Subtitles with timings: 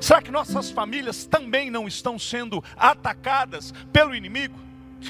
[0.00, 4.58] Será que nossas famílias também não estão sendo atacadas pelo inimigo?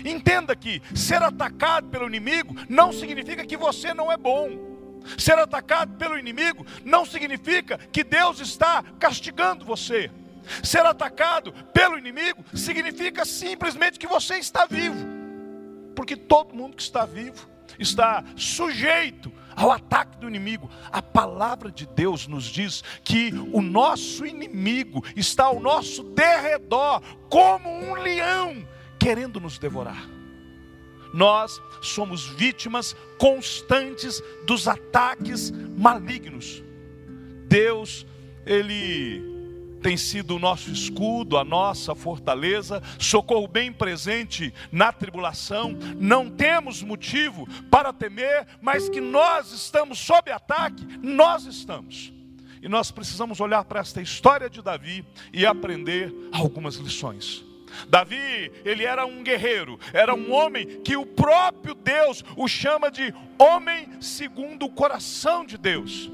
[0.04, 4.68] Entenda que ser atacado pelo inimigo não significa que você não é bom.
[5.16, 10.10] Ser atacado pelo inimigo não significa que Deus está castigando você.
[10.62, 15.06] Ser atacado pelo inimigo significa simplesmente que você está vivo.
[15.94, 20.70] Porque todo mundo que está vivo está sujeito ao ataque do inimigo.
[20.92, 27.68] A palavra de Deus nos diz que o nosso inimigo está ao nosso derredor, como
[27.68, 28.66] um leão,
[28.98, 30.08] querendo nos devorar.
[31.12, 36.62] Nós somos vítimas constantes dos ataques malignos.
[37.48, 38.06] Deus,
[38.46, 39.37] Ele
[39.82, 45.76] tem sido o nosso escudo, a nossa fortaleza, socorro bem presente na tribulação.
[45.98, 52.12] Não temos motivo para temer, mas que nós estamos sob ataque, nós estamos.
[52.60, 57.44] E nós precisamos olhar para esta história de Davi e aprender algumas lições.
[57.88, 63.14] Davi, ele era um guerreiro, era um homem que o próprio Deus o chama de
[63.38, 66.10] homem segundo o coração de Deus.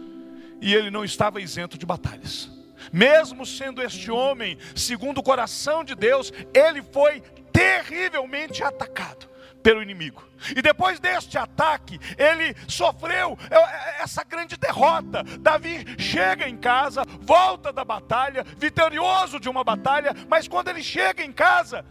[0.61, 2.54] E ele não estava isento de batalhas.
[2.95, 7.21] Mesmo sendo este homem segundo o coração de Deus, ele foi
[7.53, 9.29] terrivelmente atacado
[9.65, 10.23] pelo inimigo.
[10.55, 15.25] E depois deste ataque, ele sofreu é, é, essa grande derrota.
[15.41, 21.25] Davi chega em casa, volta da batalha, vitorioso de uma batalha, mas quando ele chega
[21.25, 21.85] em casa,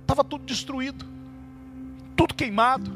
[0.00, 1.06] estava tudo destruído,
[2.16, 2.90] tudo queimado.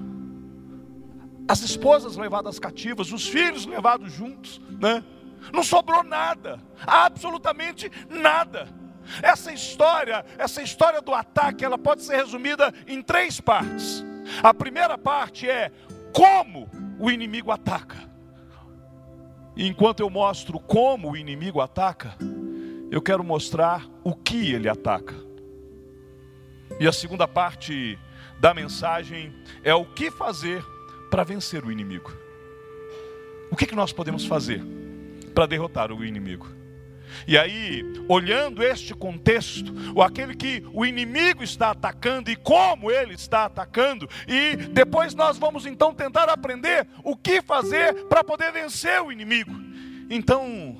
[1.46, 5.04] As esposas levadas cativas, os filhos levados juntos, né?
[5.52, 8.68] Não sobrou nada, absolutamente nada.
[9.22, 14.04] Essa história, essa história do ataque, ela pode ser resumida em três partes.
[14.42, 15.70] A primeira parte é
[16.12, 17.98] como o inimigo ataca.
[19.56, 22.16] Enquanto eu mostro como o inimigo ataca,
[22.90, 25.14] eu quero mostrar o que ele ataca.
[26.80, 27.98] E a segunda parte
[28.40, 30.64] da mensagem é o que fazer
[31.10, 32.12] para vencer o inimigo.
[33.50, 34.62] O que, que nós podemos fazer
[35.34, 36.64] para derrotar o inimigo?
[37.26, 43.14] E aí, olhando este contexto, o aquele que o inimigo está atacando e como ele
[43.14, 49.00] está atacando, e depois nós vamos então tentar aprender o que fazer para poder vencer
[49.00, 49.52] o inimigo.
[50.10, 50.76] Então,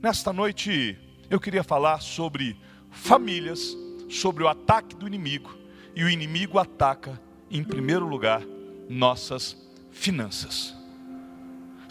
[0.00, 0.96] nesta noite,
[1.28, 2.56] eu queria falar sobre
[2.90, 3.76] famílias,
[4.08, 5.54] sobre o ataque do inimigo,
[5.94, 7.20] e o inimigo ataca,
[7.50, 8.42] em primeiro lugar,
[8.88, 9.56] nossas
[9.90, 10.81] finanças.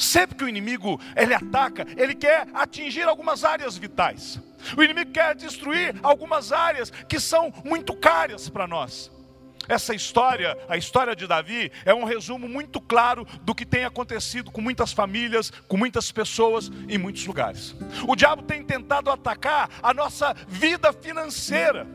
[0.01, 4.41] Sempre que o inimigo ele ataca, ele quer atingir algumas áreas vitais.
[4.75, 9.11] O inimigo quer destruir algumas áreas que são muito caras para nós.
[9.69, 14.49] Essa história, a história de Davi, é um resumo muito claro do que tem acontecido
[14.49, 17.75] com muitas famílias, com muitas pessoas em muitos lugares.
[18.07, 21.85] O diabo tem tentado atacar a nossa vida financeira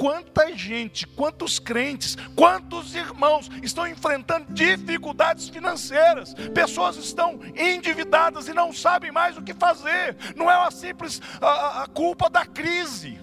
[0.00, 6.32] quanta gente, quantos crentes, quantos irmãos estão enfrentando dificuldades financeiras.
[6.54, 10.16] Pessoas estão endividadas e não sabem mais o que fazer.
[10.34, 13.20] Não é uma simples a, a culpa da crise.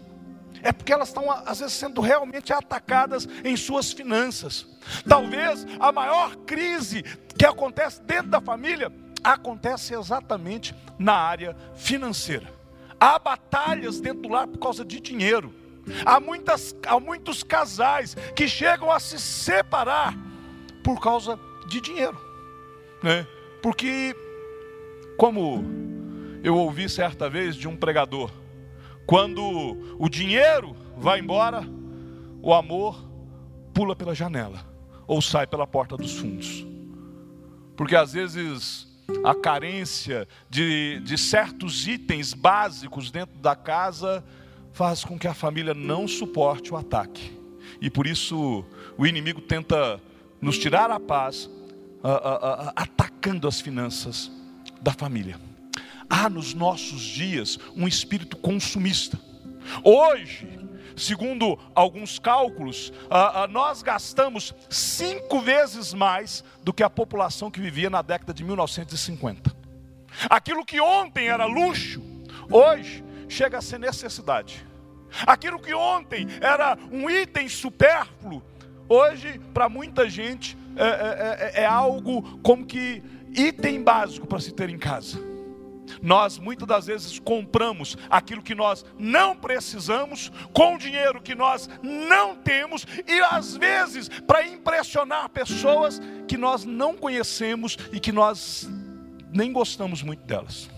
[0.61, 4.67] É porque elas estão, às vezes, sendo realmente atacadas em suas finanças.
[5.09, 7.01] Talvez a maior crise
[7.35, 12.53] que acontece dentro da família acontece exatamente na área financeira.
[12.99, 15.66] Há batalhas dentro do lar por causa de dinheiro.
[16.05, 20.17] Há, muitas, há muitos casais que chegam a se separar
[20.83, 22.17] por causa de dinheiro,
[23.03, 23.27] né?
[23.61, 24.15] Porque,
[25.17, 25.63] como
[26.43, 28.31] eu ouvi certa vez de um pregador,
[29.05, 31.63] quando o dinheiro vai embora,
[32.41, 33.05] o amor
[33.73, 34.65] pula pela janela
[35.05, 36.65] ou sai pela porta dos fundos.
[37.75, 38.87] Porque às vezes
[39.23, 44.23] a carência de, de certos itens básicos dentro da casa
[44.77, 47.35] faz com que a família não suporte o ataque.
[47.81, 48.63] E por isso
[48.95, 49.99] o inimigo tenta
[50.39, 51.49] nos tirar a paz,
[52.75, 54.31] atacando as finanças
[54.79, 55.39] da família.
[56.07, 59.19] Há nos nossos dias um espírito consumista.
[59.83, 60.47] Hoje,
[60.95, 62.93] segundo alguns cálculos,
[63.49, 69.57] nós gastamos cinco vezes mais do que a população que vivia na década de 1950.
[70.29, 71.99] Aquilo que ontem era luxo,
[72.51, 74.66] hoje chega a ser necessidade.
[75.25, 78.43] Aquilo que ontem era um item supérfluo,
[78.87, 83.01] hoje, para muita gente, é, é, é, é, algo como que
[83.35, 85.19] item básico para se ter em casa.
[86.01, 92.35] Nós muitas das vezes compramos aquilo que nós não precisamos, com dinheiro que nós não
[92.35, 98.69] temos, e às vezes para impressionar pessoas que nós não conhecemos e que nós
[99.31, 100.69] nem gostamos muito delas.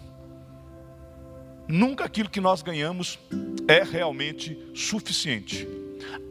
[1.69, 3.19] Nunca aquilo que nós ganhamos
[3.67, 5.67] é realmente suficiente.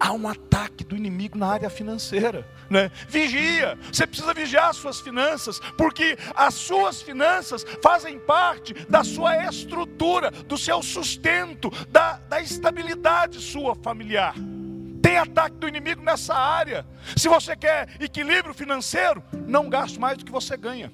[0.01, 2.47] Há um ataque do inimigo na área financeira.
[2.69, 2.91] Né?
[3.09, 9.45] Vigia, você precisa vigiar as suas finanças, porque as suas finanças fazem parte da sua
[9.49, 14.35] estrutura, do seu sustento, da, da estabilidade sua familiar.
[15.01, 16.85] Tem ataque do inimigo nessa área.
[17.17, 20.93] Se você quer equilíbrio financeiro, não gaste mais do que você ganha.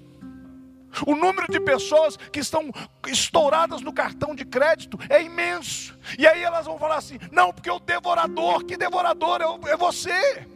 [1.06, 2.70] O número de pessoas que estão
[3.06, 5.98] estouradas no cartão de crédito é imenso.
[6.18, 10.46] E aí elas vão falar assim: não, porque o devorador, que devorador é, é você.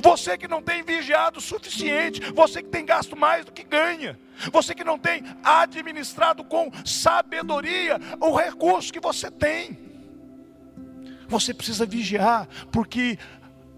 [0.00, 4.18] Você que não tem vigiado o suficiente, você que tem gasto mais do que ganha,
[4.52, 9.78] você que não tem administrado com sabedoria o recurso que você tem.
[11.28, 13.18] Você precisa vigiar, porque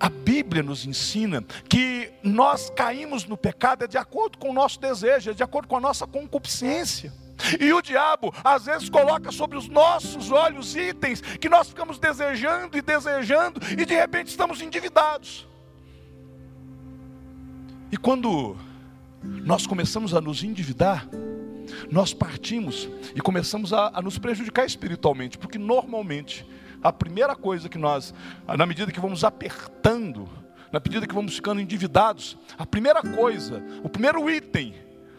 [0.01, 4.81] a Bíblia nos ensina que nós caímos no pecado é de acordo com o nosso
[4.81, 7.13] desejo, é de acordo com a nossa concupiscência.
[7.61, 12.77] E o diabo às vezes coloca sobre os nossos olhos itens que nós ficamos desejando
[12.77, 15.47] e desejando e de repente estamos endividados.
[17.91, 18.57] E quando
[19.23, 21.09] nós começamos a nos endividar,
[21.91, 26.47] nós partimos e começamos a, a nos prejudicar espiritualmente, porque normalmente
[26.83, 28.15] a primeira coisa que nós,
[28.57, 30.29] na medida que vamos apertando,
[30.73, 34.75] na medida que vamos ficando endividados, a primeira coisa, o primeiro item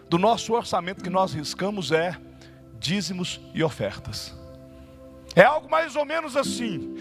[0.09, 2.15] do nosso orçamento que nós riscamos é
[2.79, 4.33] dízimos e ofertas.
[5.35, 6.95] É algo mais ou menos assim.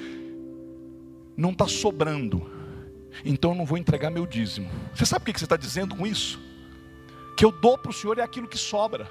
[1.37, 2.51] Não está sobrando,
[3.25, 4.69] então eu não vou entregar meu dízimo.
[4.95, 6.41] Você sabe o que você está dizendo com isso?
[7.37, 9.09] Que eu dou para o Senhor é aquilo que sobra.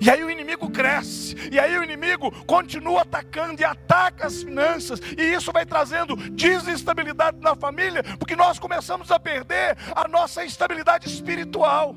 [0.00, 5.00] E aí o inimigo cresce, e aí o inimigo continua atacando e ataca as finanças,
[5.16, 11.08] e isso vai trazendo desestabilidade na família, porque nós começamos a perder a nossa estabilidade
[11.08, 11.96] espiritual.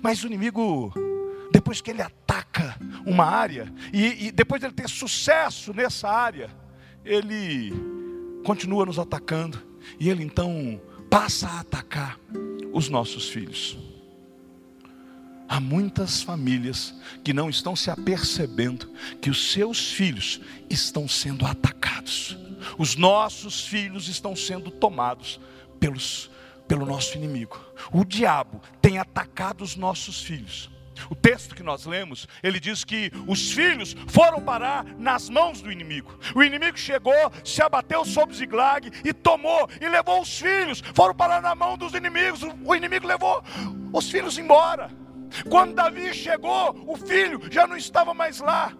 [0.00, 0.92] Mas o inimigo,
[1.50, 6.48] depois que ele ataca uma área, e, e depois de ele ter sucesso nessa área,
[7.04, 7.72] ele
[8.44, 9.60] continua nos atacando,
[9.98, 10.80] e ele então
[11.10, 12.20] passa a atacar
[12.72, 13.87] os nossos filhos.
[15.48, 22.36] Há muitas famílias que não estão se apercebendo que os seus filhos estão sendo atacados.
[22.76, 25.40] Os nossos filhos estão sendo tomados
[25.80, 26.30] pelos,
[26.66, 27.58] pelo nosso inimigo.
[27.90, 30.70] O diabo tem atacado os nossos filhos.
[31.08, 35.70] O texto que nós lemos, ele diz que os filhos foram parar nas mãos do
[35.70, 36.18] inimigo.
[36.34, 40.82] O inimigo chegou, se abateu sobre Ziglag e tomou e levou os filhos.
[40.94, 42.40] Foram parar na mão dos inimigos.
[42.64, 43.42] O inimigo levou
[43.92, 44.90] os filhos embora.
[45.48, 48.72] Quando Davi chegou, o filho já não estava mais lá.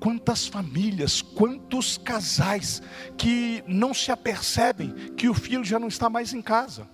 [0.00, 2.80] Quantas famílias, quantos casais
[3.16, 6.88] que não se apercebem que o filho já não está mais em casa.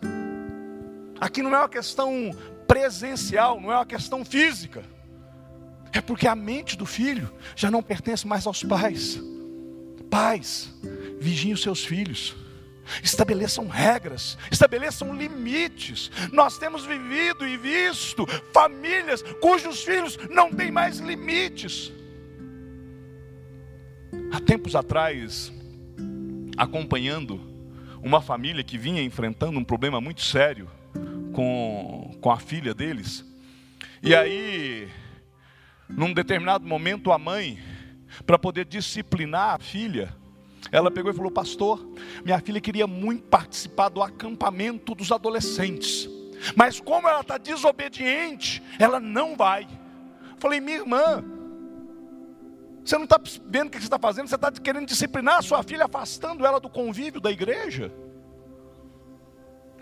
[1.21, 2.31] Aqui não é uma questão
[2.67, 4.83] presencial, não é uma questão física.
[5.93, 9.21] É porque a mente do filho já não pertence mais aos pais.
[10.11, 10.73] Pais,
[11.21, 12.35] vigiem os seus filhos.
[13.03, 16.11] Estabeleçam regras, estabeleçam limites.
[16.33, 21.93] Nós temos vivido e visto famílias cujos filhos não têm mais limites.
[24.33, 25.53] Há tempos atrás,
[26.57, 27.41] acompanhando
[28.03, 30.71] uma família que vinha enfrentando um problema muito sério
[31.33, 33.25] com, com a filha deles,
[34.07, 34.87] e aí,
[35.89, 37.59] num determinado momento, a mãe,
[38.27, 40.15] para poder disciplinar a filha,
[40.71, 41.87] ela pegou e falou: Pastor,
[42.25, 46.09] minha filha queria muito participar do acampamento dos adolescentes,
[46.57, 49.67] mas como ela está desobediente, ela não vai.
[50.39, 51.25] Falei, minha irmã,
[52.85, 54.29] você não está vendo o que você está fazendo?
[54.29, 57.91] Você está querendo disciplinar a sua filha, afastando ela do convívio da igreja?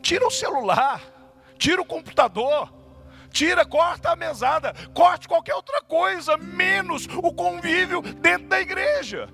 [0.01, 1.03] Tira o celular,
[1.59, 2.73] tira o computador,
[3.31, 9.29] tira, corta a mesada, corte qualquer outra coisa, menos o convívio dentro da igreja.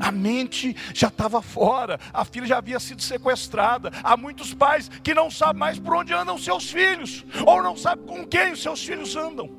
[0.00, 3.90] A mente já estava fora, a filha já havia sido sequestrada.
[4.02, 8.04] Há muitos pais que não sabem mais por onde andam seus filhos, ou não sabem
[8.06, 9.50] com quem os seus filhos andam.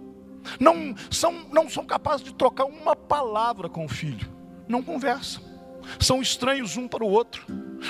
[0.60, 4.30] Não são, não são capazes de trocar uma palavra com o filho,
[4.68, 5.44] não conversam.
[6.00, 7.46] São estranhos um para o outro.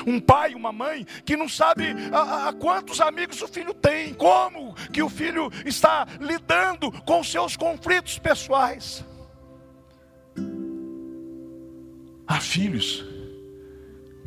[0.05, 4.73] Um pai, uma mãe que não sabe a, a quantos amigos o filho tem, como
[4.91, 9.05] que o filho está lidando com seus conflitos pessoais.
[12.35, 13.01] Há filhos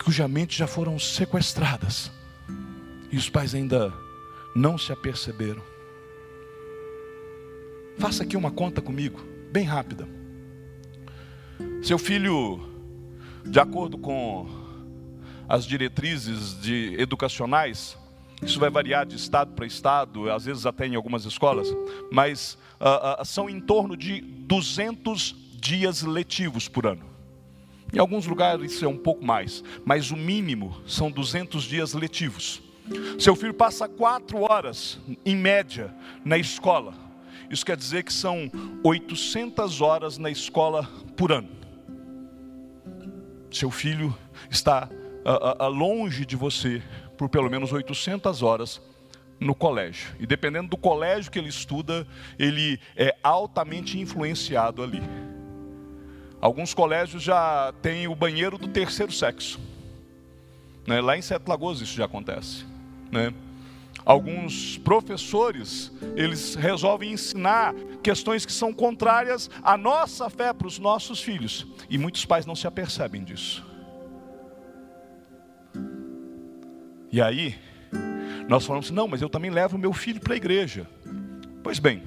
[0.03, 2.11] cuja mente já foram sequestradas
[3.13, 3.93] e os pais ainda
[4.57, 5.61] não se aperceberam.
[7.99, 9.21] Faça aqui uma conta comigo,
[9.53, 10.09] bem rápida.
[11.83, 12.67] Seu filho,
[13.45, 14.49] de acordo com
[15.47, 17.95] as diretrizes de educacionais,
[18.41, 21.69] Isso vai variar de estado para estado, às vezes até em algumas escolas,
[22.11, 27.18] mas uh, uh, são em torno de 200 dias letivos por ano.
[27.93, 32.63] Em alguns lugares é um pouco mais, mas o mínimo são 200 dias letivos.
[33.19, 36.95] Seu filho passa quatro horas, em média, na escola.
[37.51, 38.51] Isso quer dizer que são
[38.85, 41.49] 800 horas na escola por ano.
[43.51, 44.17] Seu filho
[44.51, 44.89] está
[45.25, 46.83] uh, uh, longe de você
[47.17, 48.81] por pelo menos 800 horas
[49.41, 50.15] no colégio.
[50.21, 52.07] E dependendo do colégio que ele estuda,
[52.39, 55.03] ele é altamente influenciado ali.
[56.41, 59.59] Alguns colégios já têm o banheiro do terceiro sexo.
[60.87, 61.01] Né?
[61.01, 62.65] Lá em Sete Lagoas isso já acontece.
[63.11, 63.35] Né?
[64.05, 71.21] Alguns professores, eles resolvem ensinar questões que são contrárias à nossa fé para os nossos
[71.21, 71.67] filhos.
[71.91, 73.67] E muitos pais não se apercebem disso.
[77.11, 77.59] E aí,
[78.49, 80.87] nós falamos assim, não, mas eu também levo meu filho para a igreja.
[81.63, 82.03] Pois bem,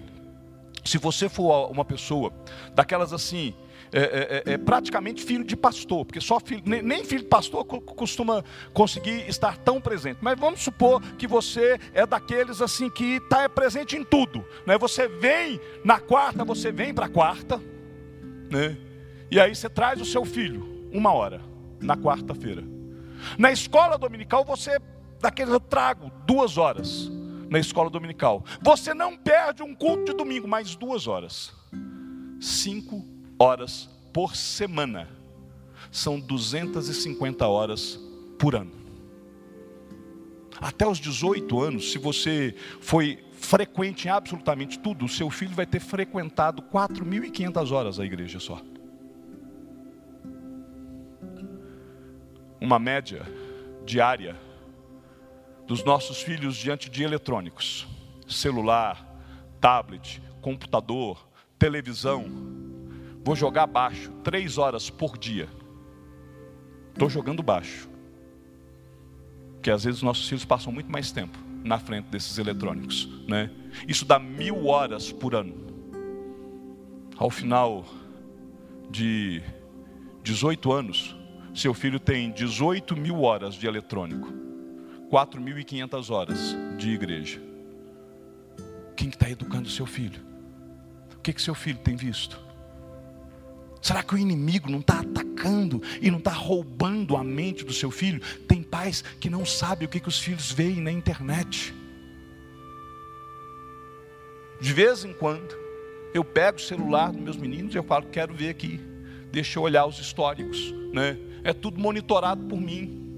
[0.83, 2.33] se você for uma pessoa
[2.73, 3.53] daquelas assim,
[3.93, 7.65] é, é, é, é praticamente filho de pastor, porque só filho, nem, filho de pastor
[7.65, 10.19] costuma conseguir estar tão presente.
[10.21, 14.45] Mas vamos supor que você é daqueles assim que está presente em tudo.
[14.65, 14.77] Né?
[14.77, 17.61] Você vem na quarta, você vem para a quarta,
[18.49, 18.77] né?
[19.29, 21.41] e aí você traz o seu filho, uma hora,
[21.79, 22.63] na quarta-feira.
[23.37, 24.79] Na escola dominical você,
[25.19, 27.11] daqueles eu trago duas horas
[27.51, 28.43] na escola dominical.
[28.61, 31.53] Você não perde um culto de domingo, mais duas horas.
[32.39, 33.05] Cinco
[33.37, 35.07] horas por semana.
[35.91, 37.99] São 250 horas
[38.39, 38.71] por ano.
[40.59, 45.67] Até os 18 anos, se você foi frequente em absolutamente tudo, o seu filho vai
[45.67, 48.59] ter frequentado 4.500 horas a igreja só.
[52.61, 53.23] uma média
[53.83, 54.35] diária
[55.71, 57.87] dos nossos filhos diante de eletrônicos,
[58.27, 59.07] celular,
[59.61, 61.25] tablet, computador,
[61.57, 62.25] televisão.
[63.23, 65.47] Vou jogar baixo três horas por dia.
[66.91, 67.89] Estou jogando baixo.
[69.53, 73.07] Porque às vezes os nossos filhos passam muito mais tempo na frente desses eletrônicos.
[73.25, 73.49] Né?
[73.87, 75.55] Isso dá mil horas por ano.
[77.15, 77.85] Ao final
[78.89, 79.41] de
[80.21, 81.15] 18 anos,
[81.55, 84.40] seu filho tem 18 mil horas de eletrônico,
[85.11, 87.41] 4.500 horas de igreja.
[88.95, 90.21] Quem está educando seu filho?
[91.17, 92.39] O que, que seu filho tem visto?
[93.81, 97.91] Será que o inimigo não está atacando e não está roubando a mente do seu
[97.91, 98.21] filho?
[98.47, 101.73] Tem pais que não sabem o que, que os filhos veem na internet.
[104.61, 105.55] De vez em quando,
[106.13, 108.79] eu pego o celular dos meus meninos e eu falo, quero ver aqui.
[109.31, 111.17] Deixa eu olhar os históricos, né?
[111.43, 113.10] é tudo monitorado por mim.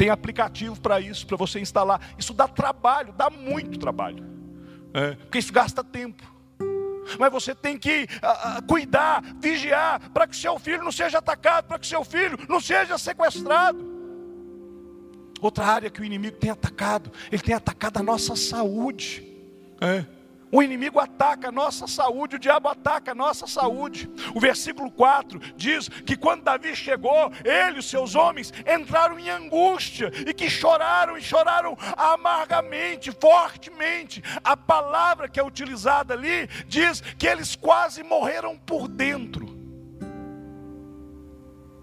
[0.00, 2.00] Tem aplicativo para isso, para você instalar.
[2.16, 4.24] Isso dá trabalho, dá muito trabalho.
[4.94, 6.24] É, porque isso gasta tempo.
[7.18, 11.66] Mas você tem que uh, uh, cuidar, vigiar, para que seu filho não seja atacado,
[11.66, 13.78] para que seu filho não seja sequestrado.
[15.38, 19.22] Outra área que o inimigo tem atacado, ele tem atacado a nossa saúde.
[19.82, 20.06] É.
[20.52, 24.10] O inimigo ataca a nossa saúde, o diabo ataca a nossa saúde.
[24.34, 30.10] O versículo 4 diz que quando Davi chegou, ele e seus homens entraram em angústia
[30.26, 34.22] e que choraram e choraram amargamente, fortemente.
[34.42, 39.60] A palavra que é utilizada ali diz que eles quase morreram por dentro.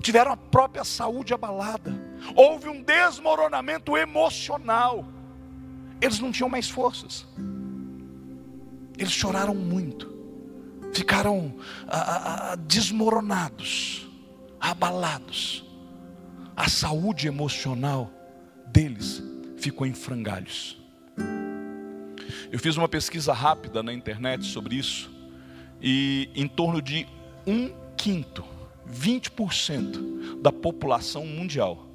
[0.01, 1.93] Tiveram a própria saúde abalada.
[2.35, 5.05] Houve um desmoronamento emocional.
[6.01, 7.25] Eles não tinham mais forças.
[8.97, 10.11] Eles choraram muito,
[10.93, 11.53] ficaram
[12.67, 14.07] desmoronados,
[14.59, 15.63] abalados.
[16.55, 18.11] A saúde emocional
[18.67, 19.21] deles
[19.57, 20.81] ficou em frangalhos.
[22.51, 25.11] Eu fiz uma pesquisa rápida na internet sobre isso,
[25.81, 27.05] e em torno de
[27.45, 28.43] um quinto,
[28.89, 31.87] 20% da população mundial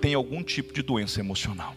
[0.00, 1.74] tem algum tipo de doença emocional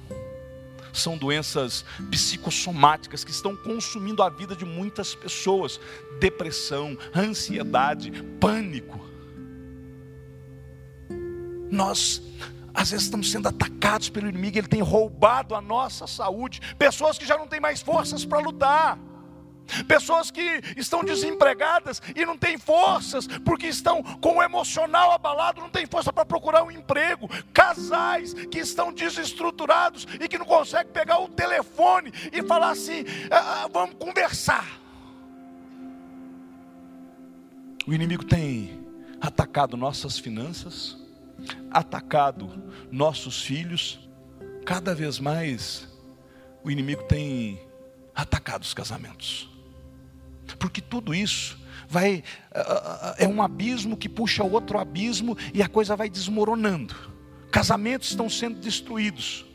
[1.01, 5.79] são doenças psicossomáticas que estão consumindo a vida de muitas pessoas:
[6.19, 8.99] depressão, ansiedade, pânico.
[11.71, 12.21] Nós
[12.73, 16.61] às vezes estamos sendo atacados pelo inimigo, ele tem roubado a nossa saúde.
[16.77, 18.97] Pessoas que já não têm mais forças para lutar.
[19.87, 25.69] Pessoas que estão desempregadas e não têm forças, porque estão com o emocional abalado, não
[25.69, 27.29] têm força para procurar um emprego.
[27.53, 33.63] Casais que estão desestruturados e que não conseguem pegar o telefone e falar assim: ah,
[33.63, 34.79] ah, vamos conversar.
[37.87, 38.85] O inimigo tem
[39.19, 40.97] atacado nossas finanças,
[41.71, 43.99] atacado nossos filhos,
[44.65, 45.87] cada vez mais
[46.63, 47.59] o inimigo tem
[48.13, 49.49] atacado os casamentos.
[50.57, 52.23] Porque tudo isso vai
[53.17, 56.95] é um abismo que puxa outro abismo e a coisa vai desmoronando.
[57.51, 59.45] Casamentos estão sendo destruídos.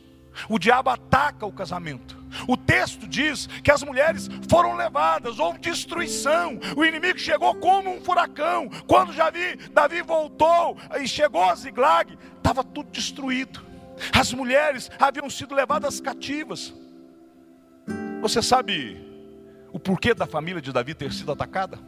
[0.49, 2.19] O diabo ataca o casamento.
[2.49, 6.59] O texto diz que as mulheres foram levadas, houve destruição.
[6.77, 8.69] O inimigo chegou como um furacão.
[8.89, 13.65] Quando Davi, Davi voltou e chegou a Ziglag, estava tudo destruído.
[14.13, 16.75] As mulheres haviam sido levadas cativas.
[18.21, 19.04] Você sabe
[19.75, 21.81] o porquê da família de Davi ter sido atacada?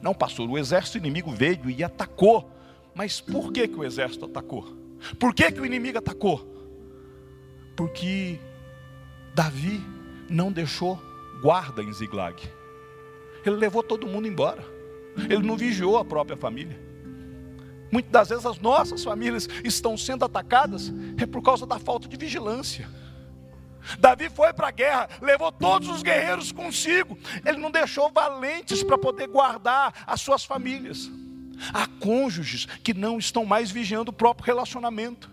[0.00, 2.48] Não, pastor, o exército inimigo veio e atacou.
[2.94, 4.64] Mas por que, que o exército atacou?
[5.18, 6.48] Por que, que o inimigo atacou?
[7.74, 8.38] Porque
[9.34, 9.82] Davi
[10.30, 10.96] não deixou
[11.42, 12.40] guarda em Ziglag.
[13.44, 14.64] Ele levou todo mundo embora.
[15.28, 16.80] Ele não vigiou a própria família.
[17.90, 22.16] Muitas das vezes as nossas famílias estão sendo atacadas é por causa da falta de
[22.16, 22.88] vigilância.
[23.98, 27.18] Davi foi para a guerra, levou todos os guerreiros consigo.
[27.44, 31.10] Ele não deixou valentes para poder guardar as suas famílias.
[31.72, 35.30] Há cônjuges que não estão mais vigiando o próprio relacionamento.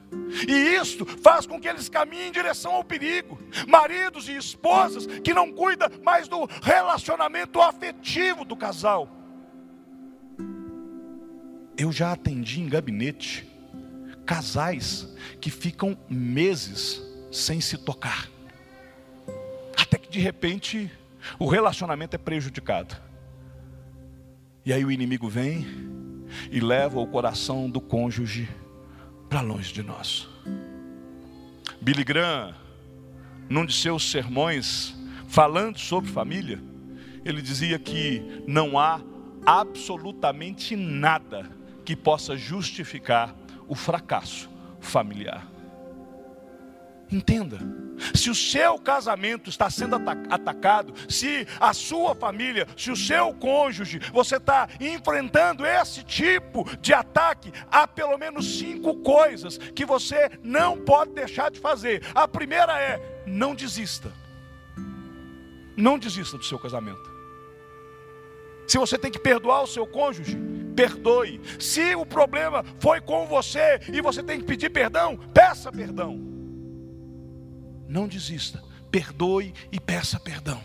[0.47, 3.39] E isto faz com que eles caminhem em direção ao perigo.
[3.67, 9.09] Maridos e esposas que não cuidam mais do relacionamento afetivo do casal.
[11.77, 13.47] Eu já atendi em gabinete
[14.25, 15.07] casais
[15.39, 18.30] que ficam meses sem se tocar
[19.91, 20.89] até que de repente
[21.37, 22.95] o relacionamento é prejudicado.
[24.65, 25.67] E aí o inimigo vem
[26.49, 28.47] e leva o coração do cônjuge
[29.27, 30.29] para longe de nós.
[31.81, 32.55] Billy Graham,
[33.49, 34.95] num de seus sermões,
[35.27, 36.63] falando sobre família,
[37.25, 39.01] ele dizia que não há
[39.45, 41.51] absolutamente nada
[41.83, 43.35] que possa justificar
[43.67, 45.50] o fracasso familiar.
[47.11, 47.59] Entenda,
[48.15, 49.97] se o seu casamento está sendo
[50.29, 56.93] atacado, se a sua família, se o seu cônjuge, você está enfrentando esse tipo de
[56.93, 62.01] ataque, há pelo menos cinco coisas que você não pode deixar de fazer.
[62.15, 64.11] A primeira é: não desista.
[65.75, 67.11] Não desista do seu casamento.
[68.67, 70.37] Se você tem que perdoar o seu cônjuge,
[70.75, 71.41] perdoe.
[71.59, 76.30] Se o problema foi com você e você tem que pedir perdão, peça perdão
[77.91, 80.63] não desista, perdoe e peça perdão.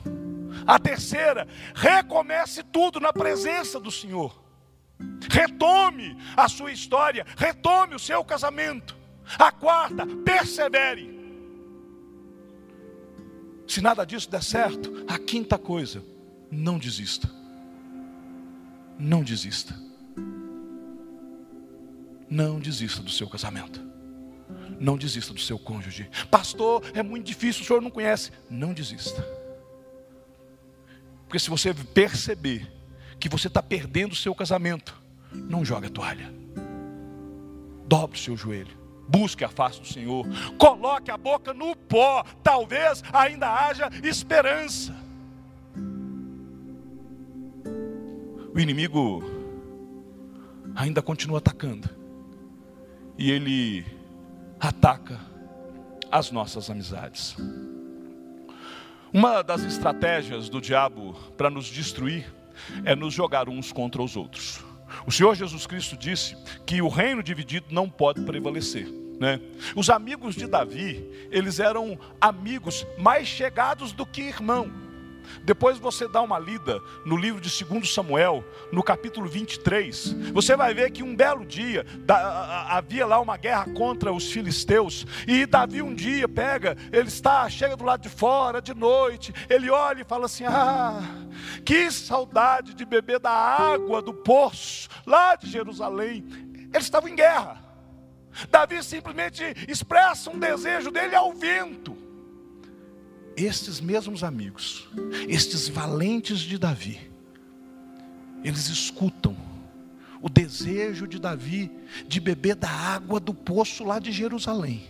[0.64, 4.42] A terceira, recomece tudo na presença do Senhor.
[5.28, 8.96] Retome a sua história, retome o seu casamento.
[9.38, 11.14] A quarta, persevere.
[13.66, 16.02] Se nada disso der certo, a quinta coisa,
[16.50, 17.28] não desista.
[18.98, 19.74] Não desista.
[22.30, 23.95] Não desista do seu casamento.
[24.78, 26.08] Não desista do seu cônjuge.
[26.30, 28.30] Pastor, é muito difícil, o senhor não conhece.
[28.50, 29.26] Não desista.
[31.24, 32.70] Porque se você perceber
[33.18, 35.00] que você está perdendo o seu casamento,
[35.32, 36.32] não jogue a toalha.
[37.86, 38.76] Dobre o seu joelho.
[39.08, 40.26] Busque a face do Senhor.
[40.58, 42.24] Coloque a boca no pó.
[42.42, 44.94] Talvez ainda haja esperança.
[48.52, 49.22] O inimigo
[50.74, 51.88] ainda continua atacando.
[53.16, 53.84] E ele
[54.60, 55.20] ataca
[56.10, 57.36] as nossas amizades.
[59.12, 62.32] Uma das estratégias do diabo para nos destruir
[62.84, 64.64] é nos jogar uns contra os outros.
[65.06, 68.86] O Senhor Jesus Cristo disse que o reino dividido não pode prevalecer.
[69.18, 69.40] Né?
[69.74, 74.85] Os amigos de Davi, eles eram amigos mais chegados do que irmão.
[75.42, 80.74] Depois você dá uma lida no livro de 2 Samuel, no capítulo 23, você vai
[80.74, 81.84] ver que um belo dia
[82.68, 87.76] havia lá uma guerra contra os filisteus, e Davi um dia pega, ele está, chega
[87.76, 91.00] do lado de fora de noite, ele olha e fala assim: "Ah,
[91.64, 96.24] que saudade de beber da água do poço lá de Jerusalém".
[96.72, 97.64] Eles estavam em guerra.
[98.50, 101.95] Davi simplesmente expressa um desejo dele ao vento
[103.36, 104.88] estes mesmos amigos,
[105.28, 106.98] estes valentes de Davi,
[108.42, 109.36] eles escutam
[110.22, 111.70] o desejo de Davi
[112.08, 114.84] de beber da água do poço lá de Jerusalém.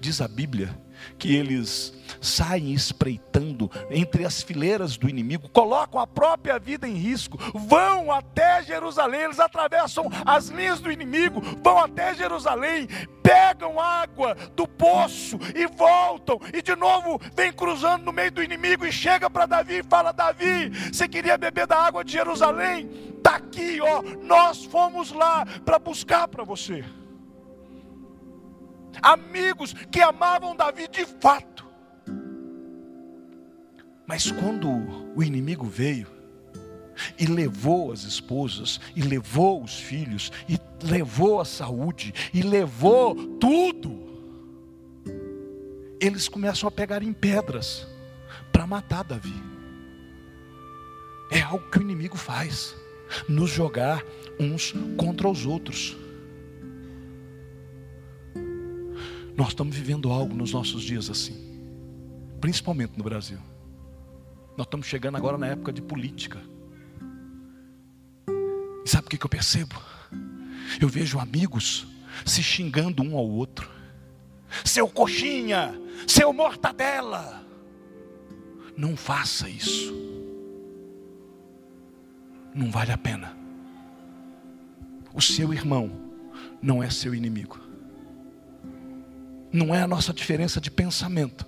[0.00, 0.76] Diz a Bíblia
[1.18, 7.38] que eles saem espreitando entre as fileiras do inimigo, colocam a própria vida em risco,
[7.54, 12.86] vão até Jerusalém, eles atravessam as linhas do inimigo, vão até Jerusalém,
[13.22, 18.86] pegam água do poço e voltam, e de novo vem cruzando no meio do inimigo
[18.86, 22.88] e chega para Davi e fala: Davi, você queria beber da água de Jerusalém?
[23.16, 26.84] Está aqui, ó, nós fomos lá para buscar para você
[29.00, 31.66] amigos que amavam Davi de fato.
[34.06, 34.68] Mas quando
[35.14, 36.06] o inimigo veio
[37.18, 44.02] e levou as esposas, e levou os filhos, e levou a saúde, e levou tudo,
[46.00, 47.86] eles começam a pegar em pedras
[48.52, 49.34] para matar Davi.
[51.30, 52.74] É algo que o inimigo faz,
[53.28, 54.04] nos jogar
[54.38, 55.96] uns contra os outros.
[59.42, 61.34] Nós estamos vivendo algo nos nossos dias assim,
[62.40, 63.40] principalmente no Brasil.
[64.56, 66.40] Nós estamos chegando agora na época de política.
[68.84, 69.74] E sabe o que, eu percebo?
[70.80, 71.88] Eu vejo amigos
[72.24, 73.68] se xingando um ao outro.
[74.64, 75.74] Seu coxinha,
[76.06, 77.44] seu mortadela.
[78.76, 79.92] Não faça isso.
[82.54, 83.36] Não vale a pena.
[85.12, 85.90] O seu irmão
[86.62, 87.61] não é seu inimigo.
[89.52, 91.46] Não é a nossa diferença de pensamento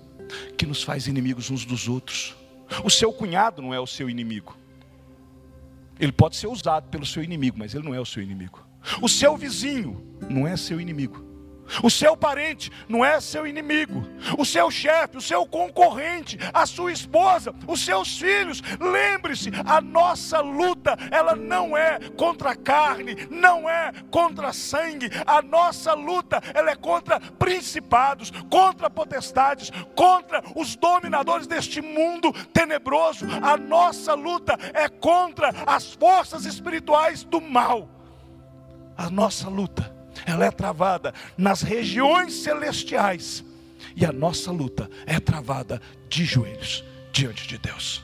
[0.57, 2.35] que nos faz inimigos uns dos outros.
[2.83, 4.57] O seu cunhado não é o seu inimigo.
[5.99, 8.65] Ele pode ser usado pelo seu inimigo, mas ele não é o seu inimigo.
[9.01, 11.24] O seu vizinho não é seu inimigo.
[11.81, 14.05] O seu parente não é seu inimigo.
[14.37, 18.61] O seu chefe, o seu concorrente, a sua esposa, os seus filhos.
[18.79, 25.09] Lembre-se, a nossa luta, ela não é contra a carne, não é contra sangue.
[25.25, 33.25] A nossa luta, ela é contra principados, contra potestades, contra os dominadores deste mundo tenebroso.
[33.41, 37.89] A nossa luta é contra as forças espirituais do mal.
[38.97, 39.94] A nossa luta
[40.25, 43.43] ela é travada nas regiões celestiais.
[43.95, 48.03] E a nossa luta é travada de joelhos diante de Deus.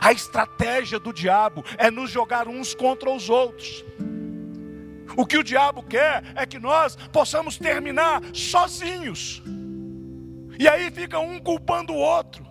[0.00, 3.84] A estratégia do diabo é nos jogar uns contra os outros.
[5.16, 9.42] O que o diabo quer é que nós possamos terminar sozinhos.
[10.58, 12.44] E aí fica um culpando o outro.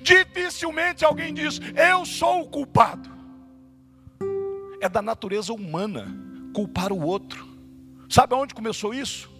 [0.00, 3.10] Dificilmente alguém diz: Eu sou o culpado.
[4.80, 7.46] É da natureza humana culpar o outro.
[8.08, 9.30] Sabe aonde começou isso?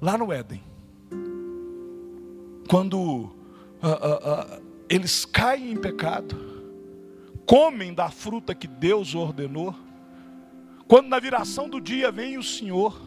[0.00, 0.62] Lá no Éden.
[2.68, 3.28] Quando uh,
[3.82, 6.36] uh, uh, eles caem em pecado,
[7.46, 9.74] comem da fruta que Deus ordenou,
[10.86, 13.00] quando na viração do dia vem o Senhor,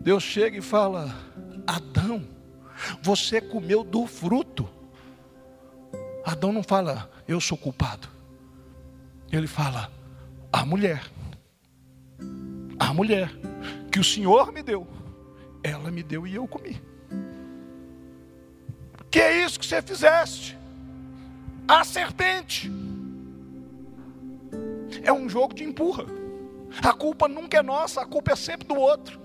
[0.00, 1.14] Deus chega e fala:
[1.66, 2.24] Adão,
[3.00, 4.68] você comeu do fruto.
[6.24, 8.08] Adão não fala, eu sou culpado.
[9.30, 9.90] Ele fala,
[10.52, 11.10] a mulher
[12.84, 13.30] a mulher
[13.90, 14.86] que o Senhor me deu,
[15.62, 16.80] ela me deu e eu comi.
[19.10, 20.58] Que é isso que você fizeste?
[21.66, 22.70] A serpente.
[25.02, 26.04] É um jogo de empurra.
[26.82, 29.20] A culpa nunca é nossa, a culpa é sempre do outro.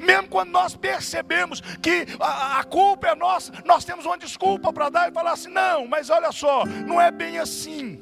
[0.00, 4.88] Mesmo quando nós percebemos que a, a culpa é nossa, nós temos uma desculpa para
[4.88, 8.00] dar e falar assim: não, mas olha só, não é bem assim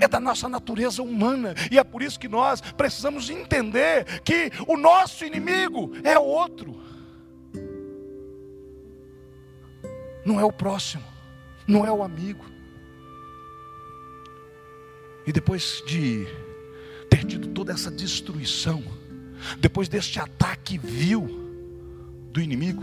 [0.00, 4.76] é da nossa natureza humana, e é por isso que nós precisamos entender que o
[4.76, 6.76] nosso inimigo é outro,
[10.24, 11.04] não é o próximo,
[11.66, 12.44] não é o amigo.
[15.26, 16.26] E depois de
[17.08, 18.82] ter tido toda essa destruição,
[19.58, 21.28] depois deste ataque vil
[22.30, 22.82] do inimigo,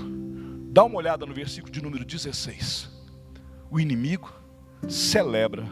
[0.72, 2.90] dá uma olhada no versículo de número 16.
[3.70, 4.32] O inimigo
[4.88, 5.68] celebra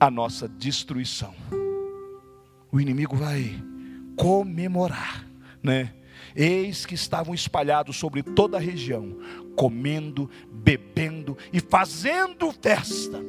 [0.00, 1.34] a nossa destruição.
[2.72, 3.62] O inimigo vai
[4.16, 5.26] comemorar,
[5.62, 5.94] né?
[6.34, 9.18] Eis que estavam espalhados sobre toda a região,
[9.56, 13.20] comendo, bebendo e fazendo festa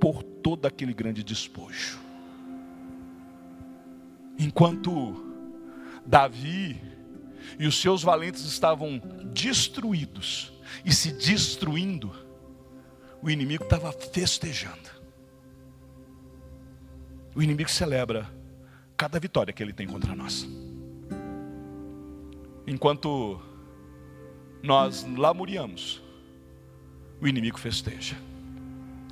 [0.00, 1.98] por todo aquele grande despojo.
[4.38, 5.24] Enquanto
[6.06, 6.80] Davi
[7.58, 9.00] e os seus valentes estavam
[9.32, 10.52] destruídos
[10.84, 12.12] e se destruindo,
[13.20, 14.97] o inimigo estava festejando.
[17.34, 18.28] O inimigo celebra
[18.96, 20.48] cada vitória que ele tem contra nós.
[22.66, 23.40] Enquanto
[24.62, 26.02] nós lamuriamos,
[27.20, 28.16] o inimigo festeja.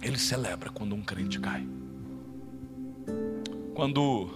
[0.03, 1.67] Ele celebra quando um crente cai.
[3.75, 4.29] Quando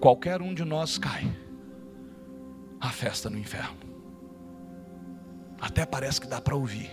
[0.00, 1.24] qualquer um de nós cai,
[2.80, 3.78] a festa no inferno.
[5.60, 6.90] Até parece que dá para ouvir.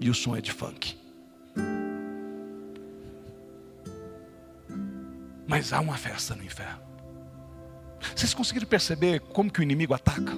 [0.00, 0.96] E o som é de funk.
[5.54, 6.80] Mas há uma festa no inferno.
[8.16, 10.32] Vocês conseguiram perceber como que o inimigo ataca?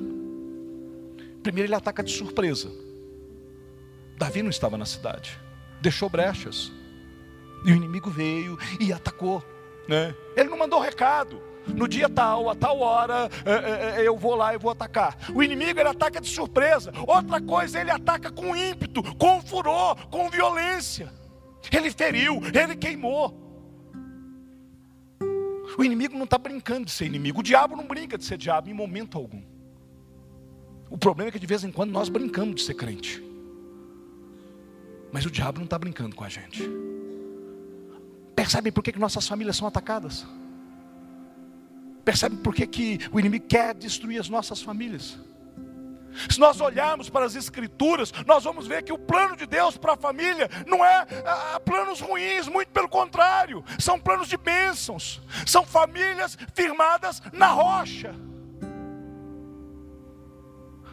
[1.42, 2.70] Primeiro ele ataca de surpresa.
[4.18, 5.40] Davi não estava na cidade,
[5.80, 6.70] deixou brechas.
[7.64, 9.42] E o inimigo veio e atacou.
[9.88, 10.14] Né?
[10.36, 11.40] Ele não mandou recado.
[11.66, 15.16] no dia tal, a tal hora, é, é, é, eu vou lá e vou atacar.
[15.34, 16.92] O inimigo ele ataca de surpresa.
[17.06, 21.10] Outra coisa, ele ataca com ímpeto, com furor, com violência.
[21.72, 23.45] Ele feriu, ele queimou.
[25.78, 27.40] O inimigo não está brincando de ser inimigo.
[27.40, 29.42] O diabo não brinca de ser diabo em momento algum.
[30.88, 33.22] O problema é que de vez em quando nós brincamos de ser crente.
[35.12, 36.62] Mas o diabo não está brincando com a gente.
[38.34, 40.26] Percebem por que, que nossas famílias são atacadas?
[42.04, 45.18] Percebem por que, que o inimigo quer destruir as nossas famílias?
[46.28, 49.94] Se nós olharmos para as Escrituras, nós vamos ver que o plano de Deus para
[49.94, 55.64] a família não é ah, planos ruins, muito pelo contrário, são planos de bênçãos, são
[55.64, 58.14] famílias firmadas na rocha.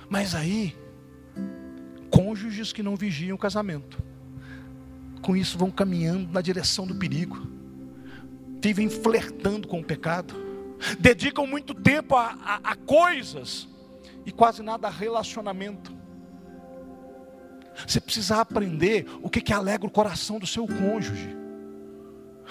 [0.10, 0.78] Mas aí,
[2.10, 3.98] cônjuges que não vigiam o casamento,
[5.22, 7.48] com isso vão caminhando na direção do perigo,
[8.62, 10.36] vivem flertando com o pecado,
[11.00, 13.68] dedicam muito tempo a, a, a coisas
[14.26, 16.04] e quase nada relacionamento.
[17.88, 21.36] Você precisa aprender o que, que alegra o coração do seu cônjuge.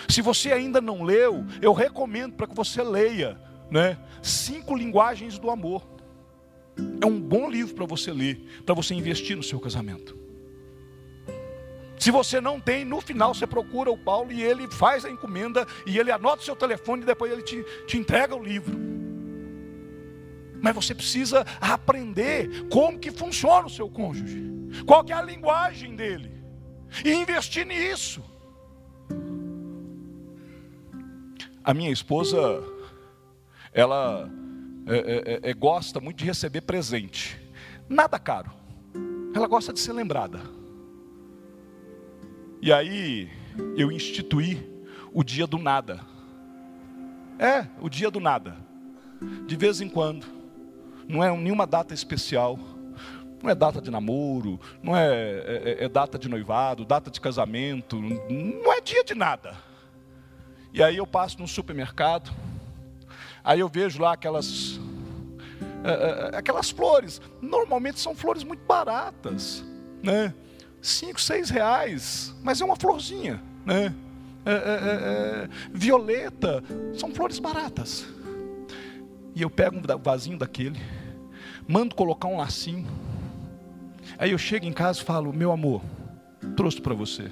[0.09, 3.99] Se você ainda não leu, eu recomendo para que você leia, né?
[4.23, 5.87] Cinco linguagens do amor.
[7.01, 10.19] É um bom livro para você ler, para você investir no seu casamento.
[11.99, 15.67] Se você não tem, no final você procura o Paulo e ele faz a encomenda
[15.87, 19.02] e ele anota o seu telefone e depois ele te, te entrega o livro
[20.63, 24.41] mas você precisa aprender como que funciona o seu cônjuge,
[24.87, 26.31] qual que é a linguagem dele,
[27.05, 28.23] e investir nisso.
[31.65, 32.63] A minha esposa,
[33.73, 34.31] ela
[34.87, 37.41] é, é, é, é, gosta muito de receber presente,
[37.89, 38.53] nada caro,
[39.35, 40.41] ela gosta de ser lembrada.
[42.61, 43.29] E aí
[43.77, 44.65] eu instituí
[45.13, 46.01] o dia do nada.
[47.37, 48.57] É, o dia do nada.
[49.47, 50.42] De vez em quando,
[51.13, 52.59] não é nenhuma data especial.
[53.43, 58.01] Não é data de namoro, não é, é, é, data de noivado, data de casamento,
[58.01, 59.57] não é dia de nada.
[60.73, 62.33] E aí eu passo num supermercado,
[63.43, 64.79] aí eu vejo lá aquelas
[65.83, 67.21] é, é, aquelas flores.
[67.41, 69.65] Normalmente são flores muito baratas,
[70.03, 70.33] né?
[70.81, 73.93] Cinco, seis reais, mas é uma florzinha, né?
[74.45, 76.63] É, é, é, violeta,
[76.95, 78.07] são flores baratas.
[79.35, 80.79] E eu pego um vasinho daquele,
[81.73, 82.87] mando colocar um lacinho.
[84.19, 85.83] Aí eu chego em casa e falo: Meu amor,
[86.55, 87.31] trouxe para você.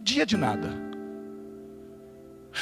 [0.00, 0.70] Dia de nada.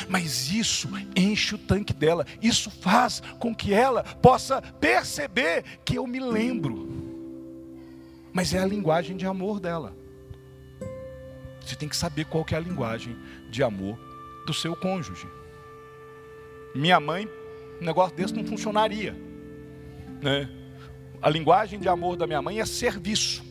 [0.09, 6.07] Mas isso enche o tanque dela, isso faz com que ela possa perceber que eu
[6.07, 6.89] me lembro.
[8.33, 9.95] Mas é a linguagem de amor dela.
[11.61, 13.17] Você tem que saber qual que é a linguagem
[13.51, 13.97] de amor
[14.47, 15.29] do seu cônjuge.
[16.75, 17.29] Minha mãe
[17.81, 19.15] um negócio desse não funcionaria.
[20.23, 20.49] Né?
[21.23, 23.45] A linguagem de amor da minha mãe é serviço.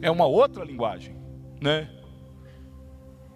[0.00, 1.16] É uma outra linguagem,
[1.60, 1.90] né?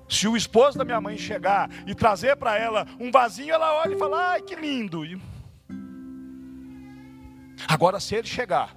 [0.09, 3.95] Se o esposo da minha mãe chegar e trazer para ela um vasinho, ela olha
[3.95, 5.03] e fala: "Ai, que lindo".
[7.67, 8.77] Agora se ele chegar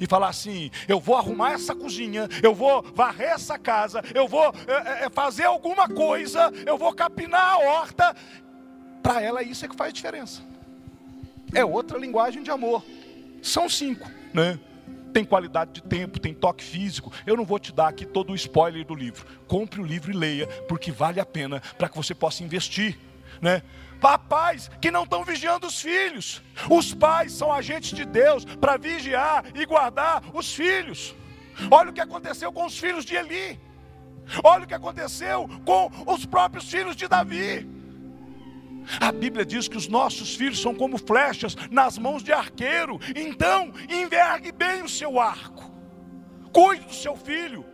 [0.00, 4.46] e falar assim: eu vou arrumar essa cozinha, eu vou varrer essa casa, eu vou
[4.66, 8.16] é, é, fazer alguma coisa, eu vou capinar a horta,
[9.02, 10.40] para ela isso é que faz diferença.
[11.52, 12.82] É outra linguagem de amor.
[13.42, 14.58] São cinco, né?
[15.12, 17.12] Tem qualidade de tempo, tem toque físico.
[17.26, 19.26] Eu não vou te dar aqui todo o spoiler do livro.
[19.48, 22.98] Compre o livro e leia, porque vale a pena para que você possa investir,
[23.40, 23.62] né?
[24.00, 26.42] Papais que não estão vigiando os filhos.
[26.70, 31.14] Os pais são agentes de Deus para vigiar e guardar os filhos.
[31.70, 33.60] Olha o que aconteceu com os filhos de Eli.
[34.44, 37.68] Olha o que aconteceu com os próprios filhos de Davi.
[38.98, 42.98] A Bíblia diz que os nossos filhos são como flechas nas mãos de arqueiro.
[43.14, 45.70] Então, envergue bem o seu arco.
[46.52, 47.64] Cuide do seu filho.